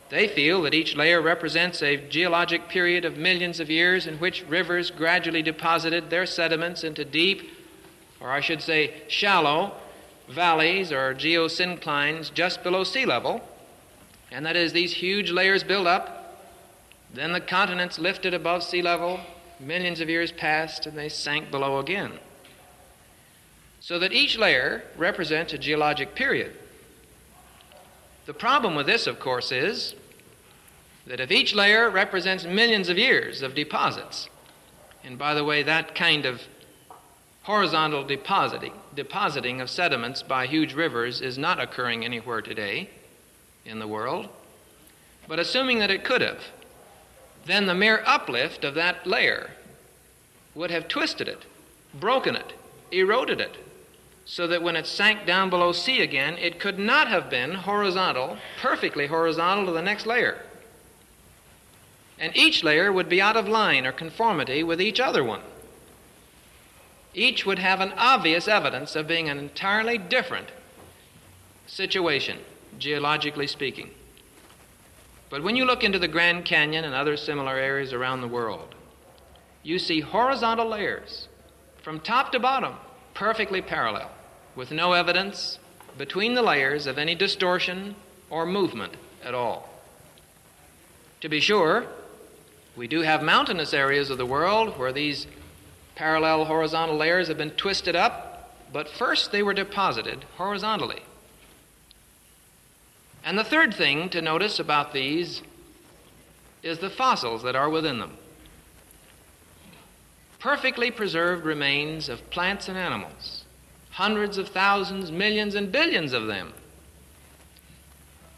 They 0.09 0.27
feel 0.27 0.61
that 0.61 0.73
each 0.73 0.95
layer 0.95 1.21
represents 1.21 1.81
a 1.81 1.97
geologic 1.97 2.69
period 2.69 3.05
of 3.05 3.17
millions 3.17 3.59
of 3.59 3.69
years 3.71 4.05
in 4.05 4.19
which 4.19 4.45
rivers 4.47 4.91
gradually 4.91 5.41
deposited 5.41 6.09
their 6.09 6.25
sediments 6.25 6.83
into 6.83 7.03
deep, 7.03 7.51
or 8.19 8.31
I 8.31 8.39
should 8.39 8.61
say 8.61 8.93
shallow, 9.07 9.73
valleys 10.29 10.91
or 10.91 11.15
geosynclines 11.15 12.33
just 12.33 12.63
below 12.63 12.83
sea 12.83 13.05
level. 13.05 13.41
And 14.31 14.45
that 14.45 14.55
is, 14.55 14.73
these 14.73 14.93
huge 14.93 15.31
layers 15.31 15.63
build 15.63 15.87
up, 15.87 16.43
then 17.13 17.31
the 17.31 17.39
continents 17.39 17.97
lifted 17.97 18.33
above 18.33 18.63
sea 18.63 18.81
level, 18.81 19.19
millions 19.59 20.01
of 20.01 20.09
years 20.09 20.31
passed, 20.31 20.85
and 20.85 20.97
they 20.97 21.09
sank 21.09 21.49
below 21.49 21.79
again. 21.79 22.11
So 23.79 23.99
that 23.99 24.11
each 24.11 24.37
layer 24.37 24.83
represents 24.97 25.53
a 25.53 25.57
geologic 25.57 26.15
period. 26.15 26.55
The 28.25 28.33
problem 28.33 28.75
with 28.75 28.87
this, 28.87 29.07
of 29.07 29.19
course, 29.19 29.51
is 29.51 29.95
that 31.05 31.19
if 31.19 31.31
each 31.31 31.53
layer 31.53 31.89
represents 31.89 32.45
millions 32.45 32.89
of 32.89 32.97
years 32.97 33.41
of 33.41 33.53
deposits, 33.53 34.29
and 35.03 35.17
by 35.17 35.35
the 35.35 35.43
way, 35.43 35.61
that 35.61 35.93
kind 35.93 36.25
of 36.25 36.41
horizontal 37.43 38.03
depositing, 38.03 38.73
depositing 38.95 39.61
of 39.61 39.69
sediments 39.69 40.23
by 40.23 40.47
huge 40.47 40.73
rivers 40.73 41.21
is 41.21 41.37
not 41.37 41.59
occurring 41.59 42.03
anywhere 42.03 42.41
today 42.41 42.89
in 43.65 43.77
the 43.77 43.87
world, 43.87 44.27
but 45.27 45.37
assuming 45.37 45.77
that 45.77 45.91
it 45.91 46.03
could 46.03 46.21
have, 46.21 46.41
then 47.45 47.67
the 47.67 47.75
mere 47.75 48.01
uplift 48.07 48.63
of 48.63 48.73
that 48.73 49.05
layer 49.05 49.51
would 50.55 50.71
have 50.71 50.87
twisted 50.87 51.27
it, 51.27 51.45
broken 51.93 52.35
it, 52.35 52.53
eroded 52.91 53.39
it, 53.39 53.57
so 54.25 54.47
that 54.47 54.63
when 54.63 54.75
it 54.75 54.87
sank 54.87 55.25
down 55.25 55.51
below 55.51 55.71
sea 55.71 56.01
again, 56.01 56.35
it 56.39 56.59
could 56.59 56.79
not 56.79 57.07
have 57.07 57.29
been 57.29 57.53
horizontal, 57.53 58.37
perfectly 58.59 59.05
horizontal 59.05 59.67
to 59.67 59.71
the 59.71 59.83
next 59.83 60.07
layer. 60.07 60.39
And 62.17 62.35
each 62.35 62.63
layer 62.63 62.91
would 62.91 63.07
be 63.07 63.21
out 63.21 63.37
of 63.37 63.47
line 63.47 63.85
or 63.85 63.91
conformity 63.91 64.63
with 64.63 64.81
each 64.81 64.99
other 64.99 65.23
one. 65.23 65.41
Each 67.13 67.45
would 67.45 67.59
have 67.59 67.81
an 67.81 67.93
obvious 67.97 68.47
evidence 68.47 68.95
of 68.95 69.07
being 69.07 69.29
an 69.29 69.37
entirely 69.37 69.97
different 69.99 70.47
situation, 71.67 72.39
geologically 72.79 73.47
speaking. 73.47 73.91
But 75.29 75.43
when 75.43 75.55
you 75.55 75.65
look 75.65 75.83
into 75.83 75.99
the 75.99 76.07
Grand 76.07 76.45
Canyon 76.45 76.83
and 76.83 76.95
other 76.95 77.15
similar 77.15 77.57
areas 77.57 77.93
around 77.93 78.21
the 78.21 78.27
world, 78.27 78.73
you 79.61 79.77
see 79.77 79.99
horizontal 79.99 80.67
layers 80.67 81.27
from 81.83 81.99
top 81.99 82.31
to 82.31 82.39
bottom, 82.39 82.75
perfectly 83.13 83.61
parallel 83.61 84.09
with 84.55 84.71
no 84.71 84.93
evidence 84.93 85.59
between 85.97 86.33
the 86.33 86.41
layers 86.41 86.87
of 86.87 86.97
any 86.97 87.15
distortion 87.15 87.95
or 88.29 88.45
movement 88.45 88.93
at 89.23 89.33
all. 89.33 89.69
To 91.21 91.29
be 91.29 91.39
sure, 91.39 91.85
we 92.75 92.87
do 92.87 93.01
have 93.01 93.23
mountainous 93.23 93.73
areas 93.73 94.09
of 94.09 94.17
the 94.17 94.25
world 94.25 94.77
where 94.77 94.91
these 94.91 95.27
parallel 95.95 96.45
horizontal 96.45 96.97
layers 96.97 97.27
have 97.29 97.37
been 97.37 97.51
twisted 97.51 97.95
up, 97.95 98.53
but 98.71 98.89
first 98.89 99.31
they 99.31 99.41
were 99.41 99.53
deposited 99.53 100.25
horizontally. 100.37 101.01
And 103.23 103.37
the 103.37 103.43
third 103.43 103.73
thing 103.73 104.09
to 104.09 104.21
notice 104.21 104.59
about 104.59 104.93
these 104.93 105.41
is 106.61 106.79
the 106.79 106.89
fossils 106.89 107.43
that 107.43 107.55
are 107.55 107.69
within 107.69 107.99
them. 107.99 108.17
Perfectly 110.37 110.91
preserved 110.91 111.45
remains 111.45 112.07
of 112.09 112.29
plants 112.29 112.67
and 112.67 112.77
animals 112.77 113.44
hundreds 113.95 114.37
of 114.37 114.49
thousands, 114.49 115.09
millions, 115.09 115.55
and 115.55 115.71
billions 115.71 116.11
of 116.11 116.27
them. 116.27 116.51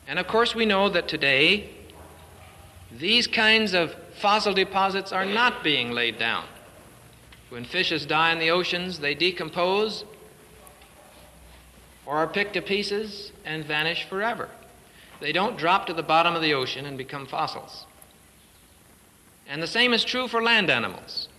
And 0.08 0.20
of 0.20 0.28
course, 0.28 0.54
we 0.54 0.67
know 0.67 0.88
that 0.89 1.08
today 1.08 1.72
these 2.91 3.26
kinds 3.26 3.74
of 3.74 3.96
fossil 4.20 4.54
deposits 4.54 5.12
are 5.12 5.26
not 5.26 5.63
being 5.63 5.91
laid 5.91 6.20
down. 6.20 6.46
When 7.50 7.65
fishes 7.65 8.06
die 8.06 8.32
in 8.32 8.38
the 8.38 8.52
oceans, 8.52 9.00
they 9.00 9.15
decompose 9.15 10.06
or 12.06 12.17
are 12.17 12.28
picked 12.28 12.54
to 12.54 12.62
pieces 12.62 13.32
and 13.43 13.65
vanish 13.65 14.04
forever. 14.04 14.50
They 15.20 15.32
don't 15.32 15.58
drop 15.58 15.88
to 15.88 15.93
the 15.93 16.04
bottom 16.04 16.36
of 16.36 16.43
the 16.43 16.54
ocean 16.54 16.86
and 16.86 17.00
become 17.00 17.26
fossils. 17.26 17.88
And 19.50 19.63
the 19.63 19.67
same 19.67 19.91
is 19.91 20.04
true 20.04 20.28
for 20.28 20.43
land 20.43 20.70
animals. 20.70 21.30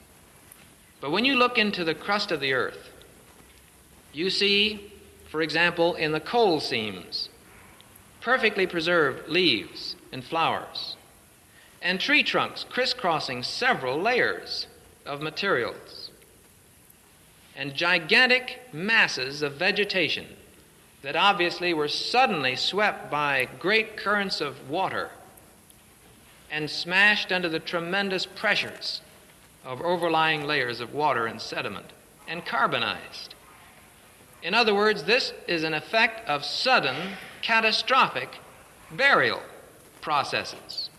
But 1.00 1.12
when 1.12 1.24
you 1.24 1.36
look 1.36 1.56
into 1.56 1.84
the 1.84 1.94
crust 1.94 2.32
of 2.32 2.40
the 2.40 2.52
earth, 2.52 2.90
you 4.12 4.30
see, 4.30 4.92
for 5.30 5.42
example, 5.42 5.94
in 5.94 6.12
the 6.12 6.20
coal 6.20 6.60
seams, 6.60 7.28
perfectly 8.20 8.66
preserved 8.66 9.28
leaves 9.28 9.96
and 10.12 10.24
flowers, 10.24 10.96
and 11.82 12.00
tree 12.00 12.22
trunks 12.22 12.64
crisscrossing 12.68 13.42
several 13.42 14.00
layers 14.00 14.66
of 15.06 15.22
materials, 15.22 16.10
and 17.56 17.74
gigantic 17.74 18.60
masses 18.72 19.42
of 19.42 19.54
vegetation 19.54 20.26
that 21.02 21.16
obviously 21.16 21.72
were 21.72 21.88
suddenly 21.88 22.56
swept 22.56 23.10
by 23.10 23.48
great 23.58 23.96
currents 23.96 24.40
of 24.40 24.68
water 24.68 25.10
and 26.50 26.68
smashed 26.68 27.30
under 27.30 27.48
the 27.48 27.60
tremendous 27.60 28.26
pressures 28.26 29.00
of 29.64 29.80
overlying 29.82 30.44
layers 30.44 30.80
of 30.80 30.94
water 30.94 31.26
and 31.26 31.40
sediment 31.40 31.86
and 32.26 32.44
carbonized. 32.44 33.34
In 34.42 34.54
other 34.54 34.74
words, 34.74 35.04
this 35.04 35.32
is 35.46 35.64
an 35.64 35.74
effect 35.74 36.26
of 36.28 36.44
sudden, 36.44 37.14
catastrophic 37.42 38.38
burial 38.90 39.42
processes, 40.00 40.90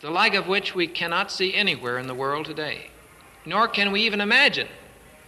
the 0.00 0.10
like 0.10 0.34
of 0.34 0.48
which 0.48 0.74
we 0.74 0.86
cannot 0.86 1.30
see 1.30 1.54
anywhere 1.54 1.98
in 1.98 2.06
the 2.06 2.14
world 2.14 2.46
today, 2.46 2.90
nor 3.44 3.68
can 3.68 3.92
we 3.92 4.02
even 4.02 4.20
imagine 4.20 4.68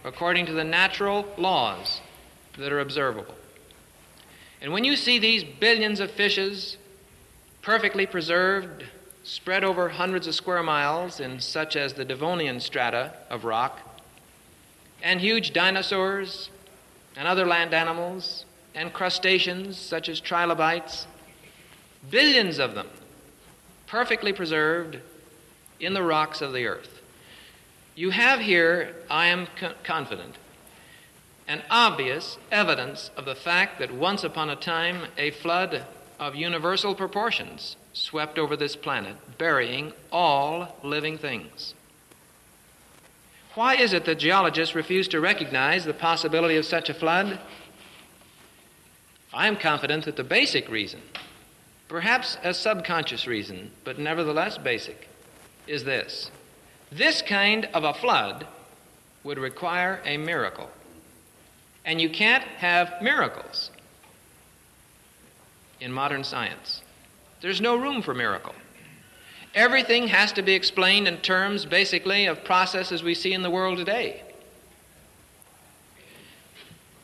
according 0.03 0.45
to 0.45 0.53
the 0.53 0.63
natural 0.63 1.25
laws 1.37 2.01
that 2.57 2.71
are 2.71 2.79
observable. 2.79 3.35
And 4.61 4.73
when 4.73 4.83
you 4.83 4.95
see 4.95 5.19
these 5.19 5.43
billions 5.43 5.99
of 5.99 6.11
fishes 6.11 6.77
perfectly 7.61 8.05
preserved, 8.05 8.83
spread 9.23 9.63
over 9.63 9.89
hundreds 9.89 10.27
of 10.27 10.35
square 10.35 10.63
miles 10.63 11.19
in 11.19 11.39
such 11.39 11.75
as 11.75 11.93
the 11.93 12.05
Devonian 12.05 12.59
strata 12.59 13.13
of 13.29 13.45
rock, 13.45 13.79
and 15.01 15.21
huge 15.21 15.53
dinosaurs 15.53 16.49
and 17.19 17.27
other 17.27 17.45
land 17.45 17.73
animals 17.73 18.45
and 18.73 18.93
crustaceans 18.93 19.77
such 19.77 20.07
as 20.07 20.21
trilobites, 20.21 21.05
billions 22.09 22.59
of 22.59 22.75
them, 22.75 22.87
perfectly 23.87 24.31
preserved 24.31 24.97
in 25.81 25.93
the 25.93 26.01
rocks 26.01 26.41
of 26.41 26.53
the 26.53 26.65
earth. 26.65 27.01
You 27.93 28.11
have 28.11 28.39
here, 28.39 28.95
I 29.09 29.27
am 29.27 29.47
co- 29.59 29.73
confident, 29.83 30.35
an 31.45 31.61
obvious 31.69 32.37
evidence 32.51 33.11
of 33.17 33.25
the 33.25 33.35
fact 33.35 33.79
that 33.79 33.93
once 33.93 34.23
upon 34.23 34.49
a 34.49 34.55
time 34.55 35.07
a 35.17 35.31
flood 35.31 35.83
of 36.21 36.35
universal 36.35 36.95
proportions 36.95 37.75
swept 37.91 38.39
over 38.39 38.55
this 38.55 38.77
planet, 38.77 39.17
burying 39.37 39.91
all 40.09 40.73
living 40.83 41.17
things. 41.17 41.73
Why 43.55 43.75
is 43.75 43.93
it 43.93 44.05
that 44.05 44.19
geologists 44.19 44.75
refuse 44.75 45.07
to 45.09 45.19
recognize 45.19 45.83
the 45.83 45.93
possibility 45.93 46.55
of 46.55 46.65
such 46.65 46.89
a 46.89 46.93
flood? 46.93 47.39
I 49.33 49.47
am 49.47 49.57
confident 49.57 50.05
that 50.05 50.15
the 50.15 50.23
basic 50.23 50.69
reason, 50.69 51.01
perhaps 51.87 52.37
a 52.43 52.53
subconscious 52.53 53.27
reason, 53.27 53.71
but 53.83 53.99
nevertheless 53.99 54.57
basic, 54.57 55.07
is 55.67 55.83
this. 55.83 56.31
This 56.91 57.21
kind 57.21 57.65
of 57.73 57.83
a 57.83 57.93
flood 57.93 58.47
would 59.23 59.37
require 59.37 60.01
a 60.05 60.17
miracle. 60.17 60.69
And 61.85 62.01
you 62.01 62.09
can't 62.09 62.43
have 62.43 63.01
miracles 63.01 63.71
in 65.79 65.91
modern 65.91 66.23
science. 66.23 66.81
There's 67.41 67.61
no 67.61 67.75
room 67.75 68.01
for 68.01 68.13
miracle. 68.13 68.53
Everything 69.55 70.07
has 70.09 70.31
to 70.33 70.41
be 70.41 70.53
explained 70.53 71.07
in 71.07 71.17
terms, 71.17 71.65
basically, 71.65 72.25
of 72.25 72.43
processes 72.43 73.01
we 73.01 73.15
see 73.15 73.33
in 73.33 73.41
the 73.41 73.49
world 73.49 73.77
today. 73.77 74.21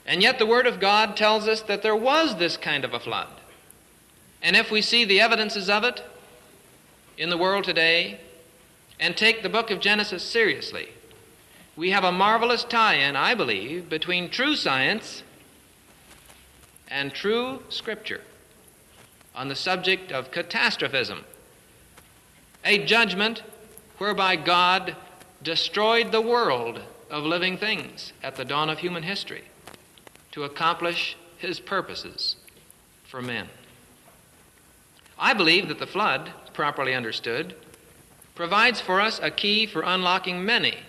And 0.06 0.22
yet, 0.22 0.38
the 0.38 0.46
Word 0.46 0.68
of 0.68 0.80
God 0.80 1.18
tells 1.18 1.48
us 1.48 1.62
that 1.64 1.82
there 1.82 1.96
was 1.96 2.36
this 2.38 2.58
kind 2.58 2.86
of 2.86 2.94
a 2.94 3.00
flood. 3.00 3.30
And 4.42 4.56
if 4.56 4.70
we 4.70 4.82
see 4.82 5.06
the 5.06 5.20
evidences 5.20 5.70
of 5.70 5.84
it 5.84 6.04
in 7.18 7.30
the 7.30 7.38
world 7.38 7.64
today 7.64 8.20
and 9.00 9.18
take 9.18 9.42
the 9.42 9.50
book 9.50 9.72
of 9.72 9.80
Genesis 9.80 10.24
seriously, 10.24 10.90
we 11.76 11.90
have 11.90 12.04
a 12.04 12.12
marvelous 12.12 12.64
tie 12.64 12.96
in, 12.96 13.16
I 13.16 13.34
believe, 13.34 13.90
between 13.90 14.30
true 14.30 14.56
science 14.56 15.24
and 16.88 17.12
true 17.12 17.64
Scripture 17.70 18.22
on 19.34 19.48
the 19.50 19.56
subject 19.56 20.12
of 20.12 20.32
catastrophism, 20.32 21.26
a 22.66 22.84
judgment 22.84 23.44
whereby 24.00 24.36
God 24.36 24.96
destroyed 25.44 26.12
the 26.12 26.22
world 26.22 26.82
of 27.12 27.24
living 27.24 27.58
things 27.58 28.12
at 28.24 28.36
the 28.36 28.44
dawn 28.44 28.70
of 28.70 28.80
human 28.80 29.04
history 29.04 29.44
to 30.32 30.44
accomplish 30.44 31.16
his 31.38 31.60
purposes 31.60 32.36
for 33.04 33.22
men. 33.22 33.48
I 35.18 35.34
believe 35.34 35.68
that 35.70 35.80
the 35.80 35.88
flood, 35.88 36.32
properly 36.54 36.94
understood, 36.94 37.56
provides 38.34 38.82
for 38.82 39.00
us 39.00 39.20
a 39.22 39.32
key 39.32 39.66
for 39.66 39.84
unlocking 39.84 40.44
many 40.44 40.80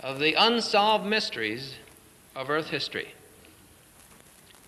of 0.00 0.18
the 0.18 0.34
unsolved 0.34 1.06
mysteries 1.06 1.74
of 2.34 2.50
Earth 2.50 2.70
history. 2.70 3.14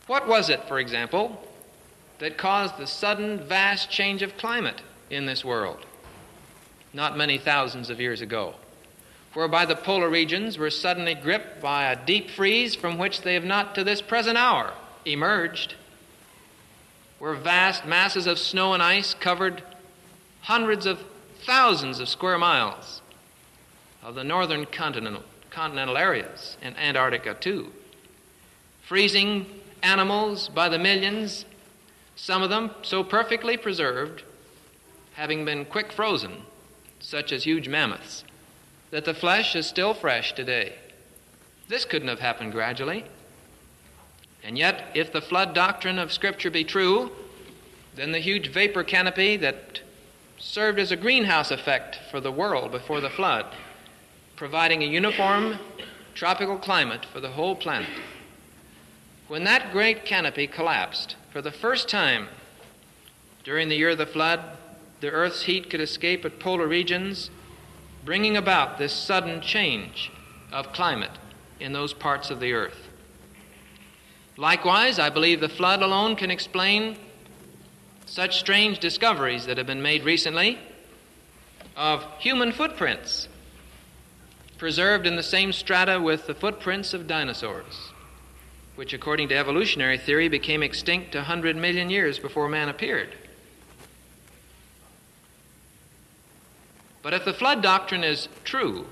What 0.06 0.28
was 0.28 0.50
it, 0.50 0.68
for 0.68 0.78
example, 0.78 1.42
that 2.18 2.38
caused 2.38 2.78
the 2.78 2.86
sudden, 2.86 3.38
vast 3.38 3.90
change 3.90 4.22
of 4.22 4.36
climate 4.36 4.80
in 5.10 5.26
this 5.26 5.44
world. 5.44 5.84
Not 6.92 7.16
many 7.16 7.38
thousands 7.38 7.90
of 7.90 8.00
years 8.00 8.20
ago? 8.20 8.54
Whereby 9.34 9.66
the 9.66 9.76
polar 9.76 10.08
regions 10.08 10.56
were 10.56 10.70
suddenly 10.70 11.14
gripped 11.14 11.60
by 11.60 11.84
a 11.84 12.06
deep 12.06 12.30
freeze 12.30 12.74
from 12.74 12.96
which 12.96 13.22
they 13.22 13.34
have 13.34 13.44
not 13.44 13.74
to 13.74 13.84
this 13.84 14.00
present 14.00 14.38
hour 14.38 14.72
emerged, 15.04 15.74
where 17.18 17.34
vast 17.34 17.84
masses 17.86 18.26
of 18.26 18.38
snow 18.38 18.72
and 18.72 18.82
ice 18.82 19.14
covered 19.14 19.62
hundreds 20.42 20.86
of 20.86 21.02
thousands 21.44 22.00
of 22.00 22.08
square 22.08 22.38
miles 22.38 23.02
of 24.02 24.14
the 24.14 24.24
northern 24.24 24.64
continental, 24.66 25.22
continental 25.50 25.96
areas, 25.96 26.56
and 26.62 26.76
Antarctica 26.76 27.34
too, 27.34 27.72
freezing 28.82 29.46
animals 29.82 30.48
by 30.48 30.68
the 30.68 30.78
millions, 30.78 31.44
some 32.14 32.42
of 32.42 32.50
them 32.50 32.70
so 32.82 33.02
perfectly 33.02 33.56
preserved, 33.56 34.22
having 35.16 35.46
been 35.46 35.64
quick 35.64 35.90
frozen, 35.90 36.42
such 37.00 37.32
as 37.32 37.44
huge 37.44 37.68
mammoths, 37.68 38.22
that 38.90 39.06
the 39.06 39.14
flesh 39.14 39.56
is 39.56 39.66
still 39.66 39.94
fresh 39.94 40.34
today. 40.34 40.74
This 41.68 41.86
couldn't 41.86 42.08
have 42.08 42.20
happened 42.20 42.52
gradually. 42.52 43.04
And 44.44 44.58
yet, 44.58 44.90
if 44.94 45.12
the 45.12 45.22
flood 45.22 45.54
doctrine 45.54 45.98
of 45.98 46.12
Scripture 46.12 46.50
be 46.50 46.64
true, 46.64 47.10
then 47.94 48.12
the 48.12 48.18
huge 48.18 48.52
vapor 48.52 48.84
canopy 48.84 49.38
that 49.38 49.80
served 50.38 50.78
as 50.78 50.92
a 50.92 50.96
greenhouse 50.96 51.50
effect 51.50 51.98
for 52.10 52.20
the 52.20 52.30
world 52.30 52.70
before 52.70 53.00
the 53.00 53.08
flood, 53.08 53.46
providing 54.36 54.82
a 54.82 54.86
uniform 54.86 55.58
tropical 56.14 56.58
climate 56.58 57.06
for 57.10 57.20
the 57.20 57.30
whole 57.30 57.56
planet, 57.56 57.88
when 59.28 59.44
that 59.44 59.72
great 59.72 60.04
canopy 60.04 60.46
collapsed 60.46 61.16
for 61.32 61.40
the 61.40 61.50
first 61.50 61.88
time 61.88 62.28
during 63.44 63.70
the 63.70 63.76
year 63.76 63.90
of 63.90 63.98
the 63.98 64.06
flood, 64.06 64.55
the 65.00 65.10
Earth's 65.10 65.42
heat 65.42 65.70
could 65.70 65.80
escape 65.80 66.24
at 66.24 66.38
polar 66.40 66.66
regions, 66.66 67.30
bringing 68.04 68.36
about 68.36 68.78
this 68.78 68.92
sudden 68.92 69.40
change 69.40 70.10
of 70.52 70.72
climate 70.72 71.10
in 71.60 71.72
those 71.72 71.92
parts 71.92 72.30
of 72.30 72.40
the 72.40 72.52
Earth. 72.52 72.88
Likewise, 74.36 74.98
I 74.98 75.10
believe 75.10 75.40
the 75.40 75.48
flood 75.48 75.82
alone 75.82 76.16
can 76.16 76.30
explain 76.30 76.96
such 78.04 78.38
strange 78.38 78.78
discoveries 78.78 79.46
that 79.46 79.58
have 79.58 79.66
been 79.66 79.82
made 79.82 80.04
recently 80.04 80.58
of 81.76 82.04
human 82.18 82.52
footprints 82.52 83.28
preserved 84.58 85.06
in 85.06 85.16
the 85.16 85.22
same 85.22 85.52
strata 85.52 86.00
with 86.00 86.26
the 86.26 86.34
footprints 86.34 86.94
of 86.94 87.06
dinosaurs 87.06 87.92
which, 88.76 88.92
according 88.92 89.28
to 89.28 89.36
evolutionary 89.36 89.98
theory, 89.98 90.28
became 90.28 90.62
extinct 90.62 91.14
100 91.14 91.56
million 91.56 91.90
years 91.90 92.18
before 92.18 92.48
man 92.48 92.68
appeared. 92.68 93.08
But 97.06 97.14
if 97.14 97.24
the 97.24 97.32
flood 97.32 97.62
doctrine 97.62 98.02
is 98.02 98.28
true, 98.42 98.84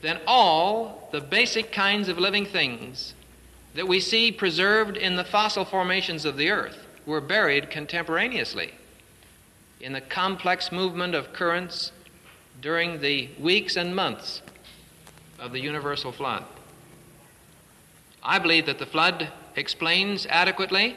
then 0.00 0.20
all 0.26 1.10
the 1.12 1.20
basic 1.20 1.70
kinds 1.70 2.08
of 2.08 2.18
living 2.18 2.46
things 2.46 3.12
that 3.74 3.86
we 3.86 4.00
see 4.00 4.32
preserved 4.32 4.96
in 4.96 5.16
the 5.16 5.24
fossil 5.24 5.66
formations 5.66 6.24
of 6.24 6.38
the 6.38 6.48
earth 6.48 6.86
were 7.04 7.20
buried 7.20 7.68
contemporaneously 7.68 8.72
in 9.82 9.92
the 9.92 10.00
complex 10.00 10.72
movement 10.72 11.14
of 11.14 11.34
currents 11.34 11.92
during 12.62 13.02
the 13.02 13.28
weeks 13.38 13.76
and 13.76 13.94
months 13.94 14.40
of 15.38 15.52
the 15.52 15.60
universal 15.60 16.12
flood. 16.12 16.42
I 18.22 18.38
believe 18.38 18.64
that 18.64 18.78
the 18.78 18.86
flood 18.86 19.28
explains 19.56 20.24
adequately 20.30 20.96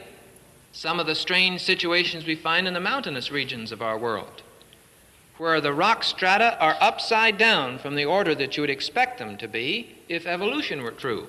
some 0.72 0.98
of 0.98 1.06
the 1.06 1.14
strange 1.14 1.60
situations 1.60 2.24
we 2.24 2.34
find 2.34 2.66
in 2.66 2.72
the 2.72 2.80
mountainous 2.80 3.30
regions 3.30 3.72
of 3.72 3.82
our 3.82 3.98
world, 3.98 4.42
where 5.40 5.62
the 5.62 5.72
rock 5.72 6.04
strata 6.04 6.54
are 6.60 6.76
upside 6.82 7.38
down 7.38 7.78
from 7.78 7.94
the 7.94 8.04
order 8.04 8.34
that 8.34 8.58
you 8.58 8.62
would 8.62 8.68
expect 8.68 9.16
them 9.16 9.38
to 9.38 9.48
be 9.48 9.96
if 10.06 10.26
evolution 10.26 10.82
were 10.82 10.90
true. 10.90 11.26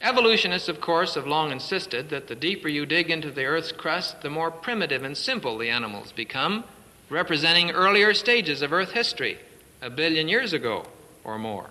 Evolutionists, 0.00 0.68
of 0.68 0.80
course, 0.80 1.16
have 1.16 1.26
long 1.26 1.50
insisted 1.50 2.08
that 2.08 2.28
the 2.28 2.36
deeper 2.36 2.68
you 2.68 2.86
dig 2.86 3.10
into 3.10 3.32
the 3.32 3.44
Earth's 3.46 3.72
crust, 3.72 4.22
the 4.22 4.30
more 4.30 4.48
primitive 4.48 5.02
and 5.02 5.16
simple 5.16 5.58
the 5.58 5.70
animals 5.70 6.12
become, 6.12 6.62
representing 7.10 7.72
earlier 7.72 8.14
stages 8.14 8.62
of 8.62 8.72
Earth 8.72 8.92
history, 8.92 9.38
a 9.82 9.90
billion 9.90 10.28
years 10.28 10.52
ago 10.52 10.86
or 11.24 11.36
more. 11.36 11.70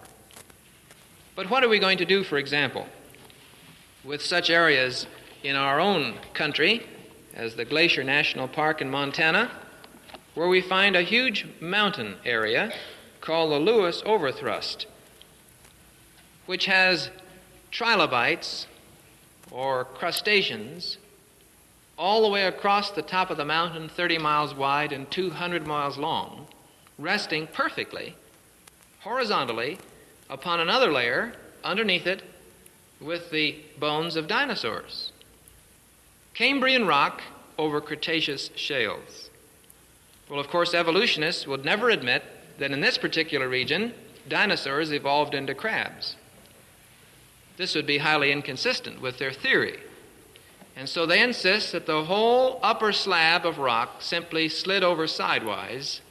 But 1.37 1.49
what 1.49 1.63
are 1.63 1.69
we 1.69 1.79
going 1.79 1.99
to 1.99 2.05
do, 2.05 2.25
for 2.25 2.37
example, 2.37 2.85
with 4.03 4.21
such 4.21 4.49
areas 4.49 5.07
in 5.41 5.55
our 5.55 5.79
own 5.79 6.15
country 6.33 6.85
as 7.33 7.55
the 7.55 7.63
Glacier 7.63 8.03
National 8.03 8.49
Park 8.49 8.81
in 8.81 8.89
Montana, 8.89 9.49
where 10.33 10.47
we 10.47 10.61
find 10.61 10.95
a 10.95 11.01
huge 11.01 11.45
mountain 11.59 12.15
area 12.25 12.73
called 13.21 13.51
the 13.51 13.59
Lewis 13.59 14.01
Overthrust, 14.03 14.85
which 16.45 16.65
has 16.65 17.09
trilobites 17.71 18.67
or 19.51 19.85
crustaceans 19.85 20.97
all 21.97 22.23
the 22.23 22.29
way 22.29 22.45
across 22.45 22.91
the 22.91 23.01
top 23.01 23.29
of 23.29 23.37
the 23.37 23.45
mountain, 23.45 23.87
30 23.87 24.17
miles 24.17 24.55
wide 24.55 24.91
and 24.91 25.09
200 25.11 25.67
miles 25.67 25.97
long, 25.97 26.47
resting 26.97 27.47
perfectly, 27.47 28.15
horizontally, 29.01 29.77
upon 30.29 30.59
another 30.59 30.91
layer 30.91 31.33
underneath 31.63 32.07
it 32.07 32.23
with 32.99 33.29
the 33.29 33.55
bones 33.79 34.15
of 34.15 34.27
dinosaurs. 34.27 35.11
Cambrian 36.33 36.87
rock 36.87 37.21
over 37.57 37.79
Cretaceous 37.79 38.49
shales. 38.55 39.22
Well, 40.33 40.41
of 40.41 40.49
course, 40.49 40.73
evolutionists 40.73 41.45
would 41.45 41.63
never 41.63 41.91
admit 41.91 42.23
that 42.57 42.71
in 42.71 42.81
this 42.81 42.97
particular 42.97 43.47
region, 43.47 43.93
dinosaurs 44.27 44.91
evolved 44.91 45.35
into 45.35 45.53
crabs. 45.53 46.15
This 47.55 47.75
would 47.75 47.85
be 47.85 47.99
highly 47.99 48.31
inconsistent 48.31 48.99
with 48.99 49.19
their 49.19 49.31
theory. 49.31 49.79
And 50.75 50.89
so 50.89 51.05
they 51.05 51.21
insist 51.21 51.71
that 51.73 51.85
the 51.85 52.05
whole 52.05 52.59
upper 52.63 52.91
slab 52.91 53.45
of 53.45 53.59
rock 53.59 54.01
simply 54.01 54.49
slid 54.49 54.83
over 54.83 55.05
sidewise 55.05 56.01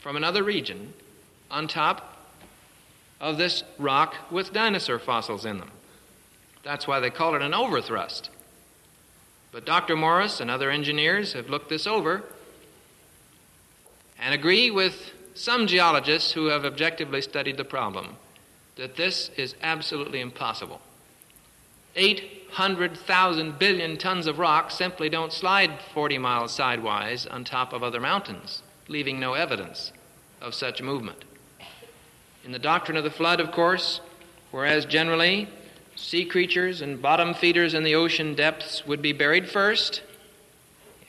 from 0.00 0.16
another 0.16 0.42
region 0.42 0.94
on 1.50 1.68
top 1.68 2.16
of 3.20 3.36
this 3.36 3.64
rock 3.78 4.14
with 4.30 4.54
dinosaur 4.54 4.98
fossils 4.98 5.44
in 5.44 5.58
them. 5.58 5.72
That's 6.62 6.88
why 6.88 7.00
they 7.00 7.10
call 7.10 7.34
it 7.34 7.42
an 7.42 7.52
overthrust. 7.52 8.30
But 9.52 9.66
Dr. 9.66 9.94
Morris 9.94 10.40
and 10.40 10.50
other 10.50 10.70
engineers 10.70 11.34
have 11.34 11.50
looked 11.50 11.68
this 11.68 11.86
over 11.86 12.24
and 14.18 14.34
agree 14.34 14.70
with 14.70 15.12
some 15.34 15.66
geologists 15.66 16.32
who 16.32 16.46
have 16.46 16.64
objectively 16.64 17.20
studied 17.20 17.56
the 17.56 17.64
problem 17.64 18.16
that 18.76 18.96
this 18.96 19.30
is 19.36 19.54
absolutely 19.62 20.20
impossible. 20.20 20.80
800,000 21.96 23.58
billion 23.58 23.96
tons 23.96 24.26
of 24.26 24.38
rock 24.38 24.70
simply 24.70 25.08
don't 25.08 25.32
slide 25.32 25.80
40 25.92 26.18
miles 26.18 26.52
sidewise 26.52 27.26
on 27.26 27.44
top 27.44 27.72
of 27.72 27.82
other 27.82 28.00
mountains, 28.00 28.62
leaving 28.86 29.18
no 29.18 29.34
evidence 29.34 29.92
of 30.40 30.54
such 30.54 30.80
movement. 30.80 31.24
In 32.44 32.52
the 32.52 32.58
doctrine 32.58 32.96
of 32.96 33.04
the 33.04 33.10
flood, 33.10 33.40
of 33.40 33.50
course, 33.50 34.00
whereas 34.52 34.84
generally 34.84 35.48
sea 35.96 36.24
creatures 36.24 36.80
and 36.80 37.02
bottom 37.02 37.34
feeders 37.34 37.74
in 37.74 37.82
the 37.82 37.96
ocean 37.96 38.34
depths 38.34 38.86
would 38.86 39.02
be 39.02 39.12
buried 39.12 39.48
first, 39.48 40.02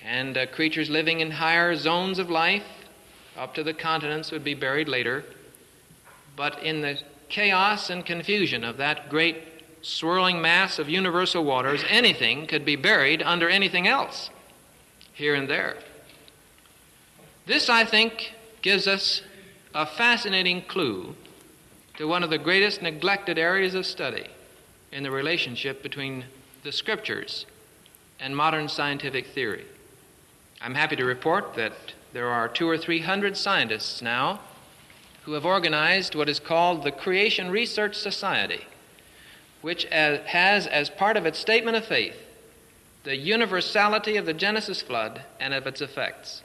and 0.03 0.37
uh, 0.37 0.47
creatures 0.47 0.89
living 0.89 1.19
in 1.19 1.29
higher 1.29 1.75
zones 1.75 2.17
of 2.17 2.31
life 2.31 2.63
up 3.39 3.55
to 3.55 3.63
the 3.63 3.73
continents 3.73 4.31
would 4.31 4.43
be 4.43 4.53
buried 4.53 4.89
later. 4.89 5.23
But 6.35 6.61
in 6.61 6.81
the 6.81 6.99
chaos 7.29 7.89
and 7.89 8.05
confusion 8.05 8.63
of 8.63 8.77
that 8.77 9.09
great 9.09 9.37
swirling 9.81 10.41
mass 10.41 10.77
of 10.77 10.89
universal 10.89 11.45
waters, 11.45 11.83
anything 11.87 12.45
could 12.47 12.65
be 12.65 12.75
buried 12.75 13.23
under 13.23 13.49
anything 13.49 13.87
else, 13.87 14.29
here 15.13 15.35
and 15.35 15.49
there. 15.49 15.77
This, 17.45 17.69
I 17.69 17.85
think, 17.85 18.33
gives 18.61 18.87
us 18.87 19.21
a 19.73 19.85
fascinating 19.85 20.63
clue 20.63 21.15
to 21.97 22.07
one 22.07 22.23
of 22.23 22.29
the 22.29 22.37
greatest 22.37 22.81
neglected 22.81 23.37
areas 23.37 23.73
of 23.73 23.85
study 23.85 24.27
in 24.91 25.03
the 25.03 25.11
relationship 25.11 25.81
between 25.81 26.25
the 26.63 26.71
scriptures 26.71 27.45
and 28.19 28.35
modern 28.35 28.67
scientific 28.67 29.27
theory. 29.27 29.65
I'm 30.61 30.75
happy 30.75 30.97
to 30.97 31.05
report 31.05 31.53
that 31.55 31.73
there 32.13 32.29
are 32.29 32.47
two 32.47 32.67
or 32.67 32.77
three 32.77 33.01
hundred 33.01 33.37
scientists 33.37 34.01
now 34.01 34.39
who 35.23 35.33
have 35.33 35.45
organized 35.45 36.15
what 36.15 36.29
is 36.29 36.39
called 36.39 36.83
the 36.83 36.91
Creation 36.91 37.51
Research 37.51 37.95
Society, 37.95 38.65
which 39.61 39.85
has 39.85 40.65
as 40.67 40.89
part 40.89 41.17
of 41.17 41.25
its 41.25 41.37
statement 41.37 41.77
of 41.77 41.85
faith 41.85 42.15
the 43.03 43.15
universality 43.15 44.17
of 44.17 44.25
the 44.25 44.33
Genesis 44.33 44.81
flood 44.81 45.21
and 45.39 45.53
of 45.53 45.65
its 45.65 45.81
effects. 45.81 46.43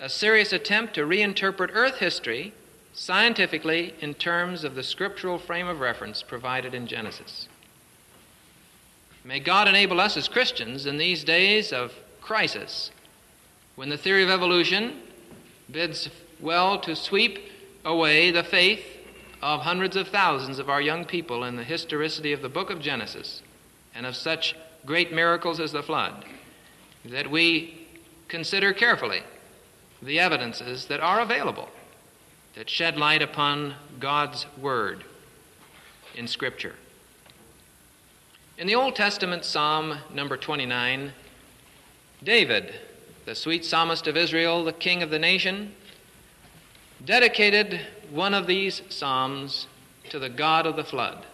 A 0.00 0.08
serious 0.08 0.52
attempt 0.52 0.94
to 0.94 1.06
reinterpret 1.06 1.70
Earth 1.72 1.98
history 1.98 2.52
scientifically 2.92 3.94
in 4.00 4.14
terms 4.14 4.64
of 4.64 4.74
the 4.74 4.82
scriptural 4.82 5.38
frame 5.38 5.68
of 5.68 5.80
reference 5.80 6.22
provided 6.22 6.74
in 6.74 6.86
Genesis. 6.86 7.48
May 9.24 9.40
God 9.40 9.68
enable 9.68 10.00
us 10.00 10.16
as 10.16 10.26
Christians 10.26 10.86
in 10.86 10.96
these 10.96 11.22
days 11.22 11.72
of 11.72 11.92
crisis, 12.20 12.90
when 13.78 13.90
the 13.90 13.96
theory 13.96 14.24
of 14.24 14.28
evolution 14.28 14.92
bids 15.70 16.10
well 16.40 16.80
to 16.80 16.96
sweep 16.96 17.38
away 17.84 18.32
the 18.32 18.42
faith 18.42 18.84
of 19.40 19.60
hundreds 19.60 19.94
of 19.94 20.08
thousands 20.08 20.58
of 20.58 20.68
our 20.68 20.80
young 20.80 21.04
people 21.04 21.44
in 21.44 21.54
the 21.54 21.62
historicity 21.62 22.32
of 22.32 22.42
the 22.42 22.48
book 22.48 22.70
of 22.70 22.80
Genesis 22.80 23.40
and 23.94 24.04
of 24.04 24.16
such 24.16 24.56
great 24.84 25.12
miracles 25.12 25.60
as 25.60 25.70
the 25.70 25.80
flood, 25.80 26.24
that 27.04 27.30
we 27.30 27.86
consider 28.26 28.72
carefully 28.72 29.22
the 30.02 30.18
evidences 30.18 30.86
that 30.86 30.98
are 30.98 31.20
available 31.20 31.68
that 32.56 32.68
shed 32.68 32.96
light 32.96 33.22
upon 33.22 33.76
God's 34.00 34.44
Word 34.60 35.04
in 36.16 36.26
Scripture. 36.26 36.74
In 38.58 38.66
the 38.66 38.74
Old 38.74 38.96
Testament 38.96 39.44
Psalm 39.44 39.98
number 40.12 40.36
29, 40.36 41.12
David, 42.24 42.74
the 43.28 43.34
sweet 43.34 43.62
psalmist 43.62 44.06
of 44.06 44.16
Israel, 44.16 44.64
the 44.64 44.72
king 44.72 45.02
of 45.02 45.10
the 45.10 45.18
nation, 45.18 45.74
dedicated 47.04 47.78
one 48.10 48.32
of 48.32 48.46
these 48.46 48.80
psalms 48.88 49.66
to 50.08 50.18
the 50.18 50.30
God 50.30 50.64
of 50.64 50.76
the 50.76 50.82
flood. 50.82 51.26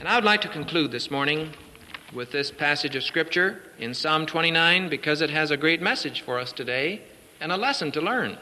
And 0.00 0.08
I 0.08 0.14
would 0.14 0.24
like 0.24 0.40
to 0.40 0.48
conclude 0.48 0.90
this 0.90 1.10
morning 1.10 1.50
with 2.14 2.32
this 2.32 2.50
passage 2.50 2.96
of 2.96 3.02
Scripture 3.02 3.60
in 3.78 3.92
Psalm 3.92 4.24
29 4.24 4.88
because 4.88 5.20
it 5.20 5.28
has 5.28 5.50
a 5.50 5.58
great 5.58 5.82
message 5.82 6.22
for 6.22 6.38
us 6.38 6.52
today 6.52 7.02
and 7.38 7.52
a 7.52 7.58
lesson 7.58 7.92
to 7.92 8.00
learn 8.00 8.38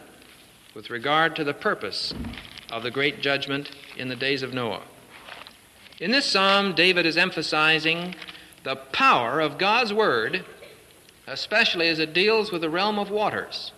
with 0.73 0.89
regard 0.89 1.35
to 1.35 1.43
the 1.43 1.53
purpose 1.53 2.15
of 2.71 2.85
the 2.85 2.93
great 2.93 3.23
judgment 3.23 3.73
in 3.97 4.07
the 4.07 4.15
days 4.15 4.45
of 4.45 4.55
Noah. 4.55 4.83
In 5.99 6.13
this 6.13 6.27
psalm, 6.27 6.77
David 6.77 7.07
is 7.07 7.17
emphasizing 7.17 8.15
the 8.63 8.77
power 8.77 9.41
of 9.41 9.59
God's 9.59 9.93
word, 9.93 10.45
especially 11.31 11.89
as 11.89 12.01
it 12.01 12.13
deals 12.13 12.51
with 12.51 12.61
the 12.61 12.69
realm 12.69 12.99
of 12.99 13.11
waters. 13.11 13.73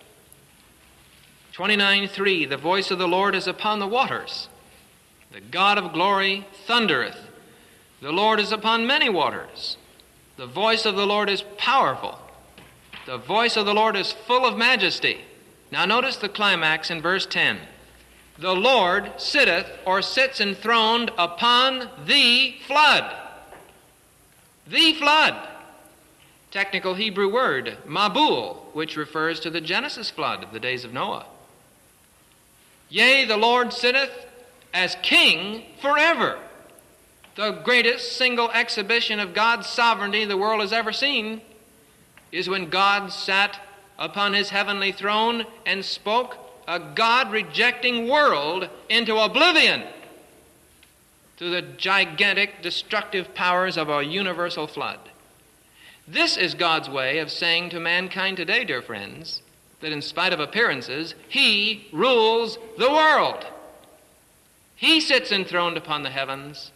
29:3 1.53 2.49
The 2.49 2.57
voice 2.57 2.89
of 2.89 2.97
the 2.97 3.07
Lord 3.07 3.35
is 3.35 3.47
upon 3.47 3.79
the 3.79 3.87
waters. 3.87 4.49
The 5.31 5.39
God 5.39 5.77
of 5.77 5.93
glory 5.93 6.45
thundereth. 6.65 7.27
The 8.01 8.11
Lord 8.11 8.39
is 8.39 8.51
upon 8.51 8.87
many 8.87 9.07
waters. 9.07 9.77
The 10.35 10.47
voice 10.47 10.85
of 10.85 10.95
the 10.95 11.05
Lord 11.05 11.29
is 11.29 11.43
powerful. 11.57 12.19
The 13.05 13.17
voice 13.17 13.55
of 13.55 13.65
the 13.67 13.73
Lord 13.73 13.95
is 13.95 14.11
full 14.11 14.45
of 14.45 14.57
majesty. 14.57 15.21
Now 15.71 15.85
notice 15.85 16.17
the 16.17 16.29
climax 16.29 16.89
in 16.89 17.01
verse 17.01 17.25
10 17.27 17.59
the 18.39 18.55
Lord 18.55 19.11
sitteth 19.17 19.67
or 19.85 20.01
sits 20.01 20.41
enthroned 20.41 21.11
upon 21.19 21.87
the 22.05 22.55
flood. 22.65 23.15
The 24.67 24.93
flood. 24.93 25.52
Technical 26.53 26.93
Hebrew 26.93 27.33
word, 27.33 27.79
Mabul, 27.87 28.57
which 28.73 28.95
refers 28.95 29.39
to 29.39 29.49
the 29.49 29.59
Genesis 29.59 30.11
flood 30.11 30.43
of 30.43 30.53
the 30.53 30.59
days 30.59 30.85
of 30.85 30.93
Noah. 30.93 31.25
Yea, 32.89 33.25
the 33.25 33.37
Lord 33.37 33.73
sitteth 33.73 34.27
as 34.71 34.95
king 35.01 35.63
forever. 35.81 36.37
The 37.33 37.53
greatest 37.63 38.17
single 38.17 38.51
exhibition 38.51 39.19
of 39.19 39.33
God's 39.33 39.65
sovereignty 39.65 40.25
the 40.25 40.37
world 40.37 40.61
has 40.61 40.71
ever 40.71 40.93
seen 40.93 41.41
is 42.31 42.47
when 42.47 42.69
God 42.69 43.11
sat 43.11 43.59
upon 43.97 44.35
his 44.35 44.51
heavenly 44.51 44.91
throne 44.91 45.47
and 45.65 45.83
spoke 45.83 46.37
a 46.67 46.79
God 46.79 47.31
rejecting 47.31 48.07
world 48.07 48.69
into 48.89 49.17
oblivion 49.17 49.85
through 51.37 51.49
the 51.49 51.63
gigantic 51.63 52.61
destructive 52.61 53.33
powers 53.33 53.75
of 53.75 53.89
a 53.89 54.03
universal 54.03 54.67
flood. 54.67 54.99
This 56.07 56.35
is 56.35 56.53
God's 56.53 56.89
way 56.89 57.19
of 57.19 57.31
saying 57.31 57.69
to 57.69 57.79
mankind 57.79 58.35
today, 58.35 58.65
dear 58.65 58.81
friends, 58.81 59.41
that 59.79 59.93
in 59.93 60.01
spite 60.01 60.33
of 60.33 60.39
appearances, 60.39 61.15
He 61.29 61.87
rules 61.93 62.57
the 62.77 62.89
world. 62.89 63.45
He 64.75 64.99
sits 64.99 65.31
enthroned 65.31 65.77
upon 65.77 66.03
the 66.03 66.09
heavens, 66.09 66.71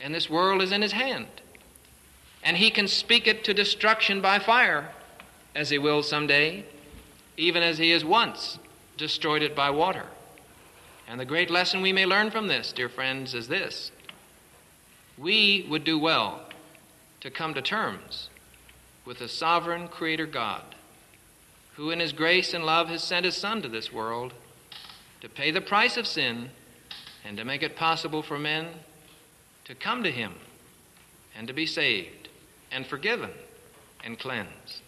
and 0.00 0.14
this 0.14 0.30
world 0.30 0.62
is 0.62 0.70
in 0.70 0.80
His 0.80 0.92
hand. 0.92 1.26
And 2.44 2.56
He 2.56 2.70
can 2.70 2.86
speak 2.86 3.26
it 3.26 3.42
to 3.44 3.54
destruction 3.54 4.20
by 4.20 4.38
fire, 4.38 4.90
as 5.56 5.70
He 5.70 5.78
will 5.78 6.04
someday, 6.04 6.64
even 7.36 7.64
as 7.64 7.78
He 7.78 7.90
has 7.90 8.04
once 8.04 8.60
destroyed 8.96 9.42
it 9.42 9.56
by 9.56 9.70
water. 9.70 10.06
And 11.08 11.18
the 11.18 11.24
great 11.24 11.50
lesson 11.50 11.82
we 11.82 11.92
may 11.92 12.06
learn 12.06 12.30
from 12.30 12.46
this, 12.46 12.72
dear 12.72 12.88
friends, 12.88 13.34
is 13.34 13.48
this 13.48 13.90
we 15.18 15.66
would 15.68 15.84
do 15.84 15.98
well 15.98 16.46
to 17.20 17.30
come 17.30 17.54
to 17.54 17.62
terms 17.62 18.30
with 19.04 19.20
a 19.20 19.28
sovereign 19.28 19.88
Creator 19.88 20.26
God, 20.26 20.62
who 21.74 21.90
in 21.90 22.00
His 22.00 22.12
grace 22.12 22.54
and 22.54 22.64
love 22.64 22.88
has 22.88 23.02
sent 23.02 23.24
His 23.24 23.36
Son 23.36 23.62
to 23.62 23.68
this 23.68 23.92
world 23.92 24.32
to 25.20 25.28
pay 25.28 25.50
the 25.50 25.60
price 25.60 25.96
of 25.96 26.06
sin 26.06 26.50
and 27.24 27.36
to 27.36 27.44
make 27.44 27.62
it 27.62 27.76
possible 27.76 28.22
for 28.22 28.38
men 28.38 28.68
to 29.64 29.74
come 29.74 30.02
to 30.02 30.10
Him 30.10 30.34
and 31.36 31.46
to 31.48 31.54
be 31.54 31.66
saved 31.66 32.28
and 32.70 32.86
forgiven 32.86 33.30
and 34.04 34.18
cleansed. 34.18 34.82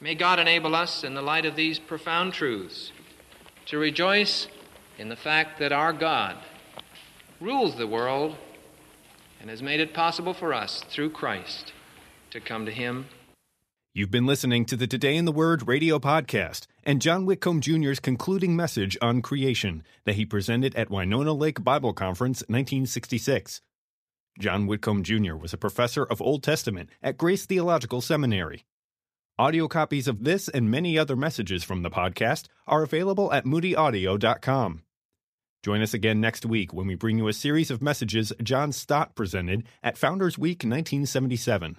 May 0.00 0.14
God 0.14 0.38
enable 0.38 0.74
us, 0.74 1.04
in 1.04 1.14
the 1.14 1.22
light 1.22 1.44
of 1.44 1.56
these 1.56 1.78
profound 1.78 2.32
truths, 2.32 2.90
to 3.66 3.78
rejoice 3.78 4.48
in 4.98 5.08
the 5.08 5.16
fact 5.16 5.58
that 5.58 5.72
our 5.72 5.92
God 5.92 6.36
rules 7.40 7.76
the 7.76 7.86
world 7.86 8.36
and 9.40 9.48
has 9.50 9.62
made 9.62 9.80
it 9.80 9.94
possible 9.94 10.34
for 10.34 10.52
us 10.52 10.82
through 10.88 11.10
Christ 11.10 11.72
to 12.30 12.40
come 12.40 12.66
to 12.66 12.72
Him. 12.72 13.06
You've 13.92 14.12
been 14.12 14.24
listening 14.24 14.66
to 14.66 14.76
the 14.76 14.86
Today 14.86 15.16
in 15.16 15.24
the 15.24 15.32
Word 15.32 15.66
radio 15.66 15.98
podcast 15.98 16.68
and 16.84 17.02
John 17.02 17.26
Whitcomb 17.26 17.60
Jr.'s 17.60 17.98
concluding 17.98 18.54
message 18.54 18.96
on 19.02 19.20
creation 19.20 19.82
that 20.04 20.14
he 20.14 20.24
presented 20.24 20.76
at 20.76 20.90
Winona 20.90 21.32
Lake 21.32 21.64
Bible 21.64 21.92
Conference 21.92 22.38
1966. 22.42 23.62
John 24.38 24.68
Whitcomb 24.68 25.02
Jr. 25.02 25.34
was 25.34 25.52
a 25.52 25.58
professor 25.58 26.04
of 26.04 26.22
Old 26.22 26.44
Testament 26.44 26.88
at 27.02 27.18
Grace 27.18 27.46
Theological 27.46 28.00
Seminary. 28.00 28.64
Audio 29.36 29.66
copies 29.66 30.06
of 30.06 30.22
this 30.22 30.48
and 30.48 30.70
many 30.70 30.96
other 30.96 31.16
messages 31.16 31.64
from 31.64 31.82
the 31.82 31.90
podcast 31.90 32.46
are 32.68 32.84
available 32.84 33.32
at 33.32 33.44
moodyaudio.com. 33.44 34.84
Join 35.64 35.82
us 35.82 35.94
again 35.94 36.20
next 36.20 36.46
week 36.46 36.72
when 36.72 36.86
we 36.86 36.94
bring 36.94 37.18
you 37.18 37.26
a 37.26 37.32
series 37.32 37.72
of 37.72 37.82
messages 37.82 38.32
John 38.40 38.70
Stott 38.70 39.16
presented 39.16 39.64
at 39.82 39.98
Founders 39.98 40.38
Week 40.38 40.58
1977. 40.58 41.78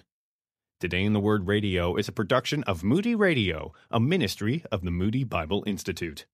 Today 0.82 1.04
in 1.04 1.12
the 1.12 1.20
Word 1.20 1.46
Radio 1.46 1.94
is 1.94 2.08
a 2.08 2.12
production 2.12 2.64
of 2.64 2.82
Moody 2.82 3.14
Radio, 3.14 3.72
a 3.92 4.00
ministry 4.00 4.64
of 4.72 4.82
the 4.82 4.90
Moody 4.90 5.22
Bible 5.22 5.62
Institute. 5.64 6.26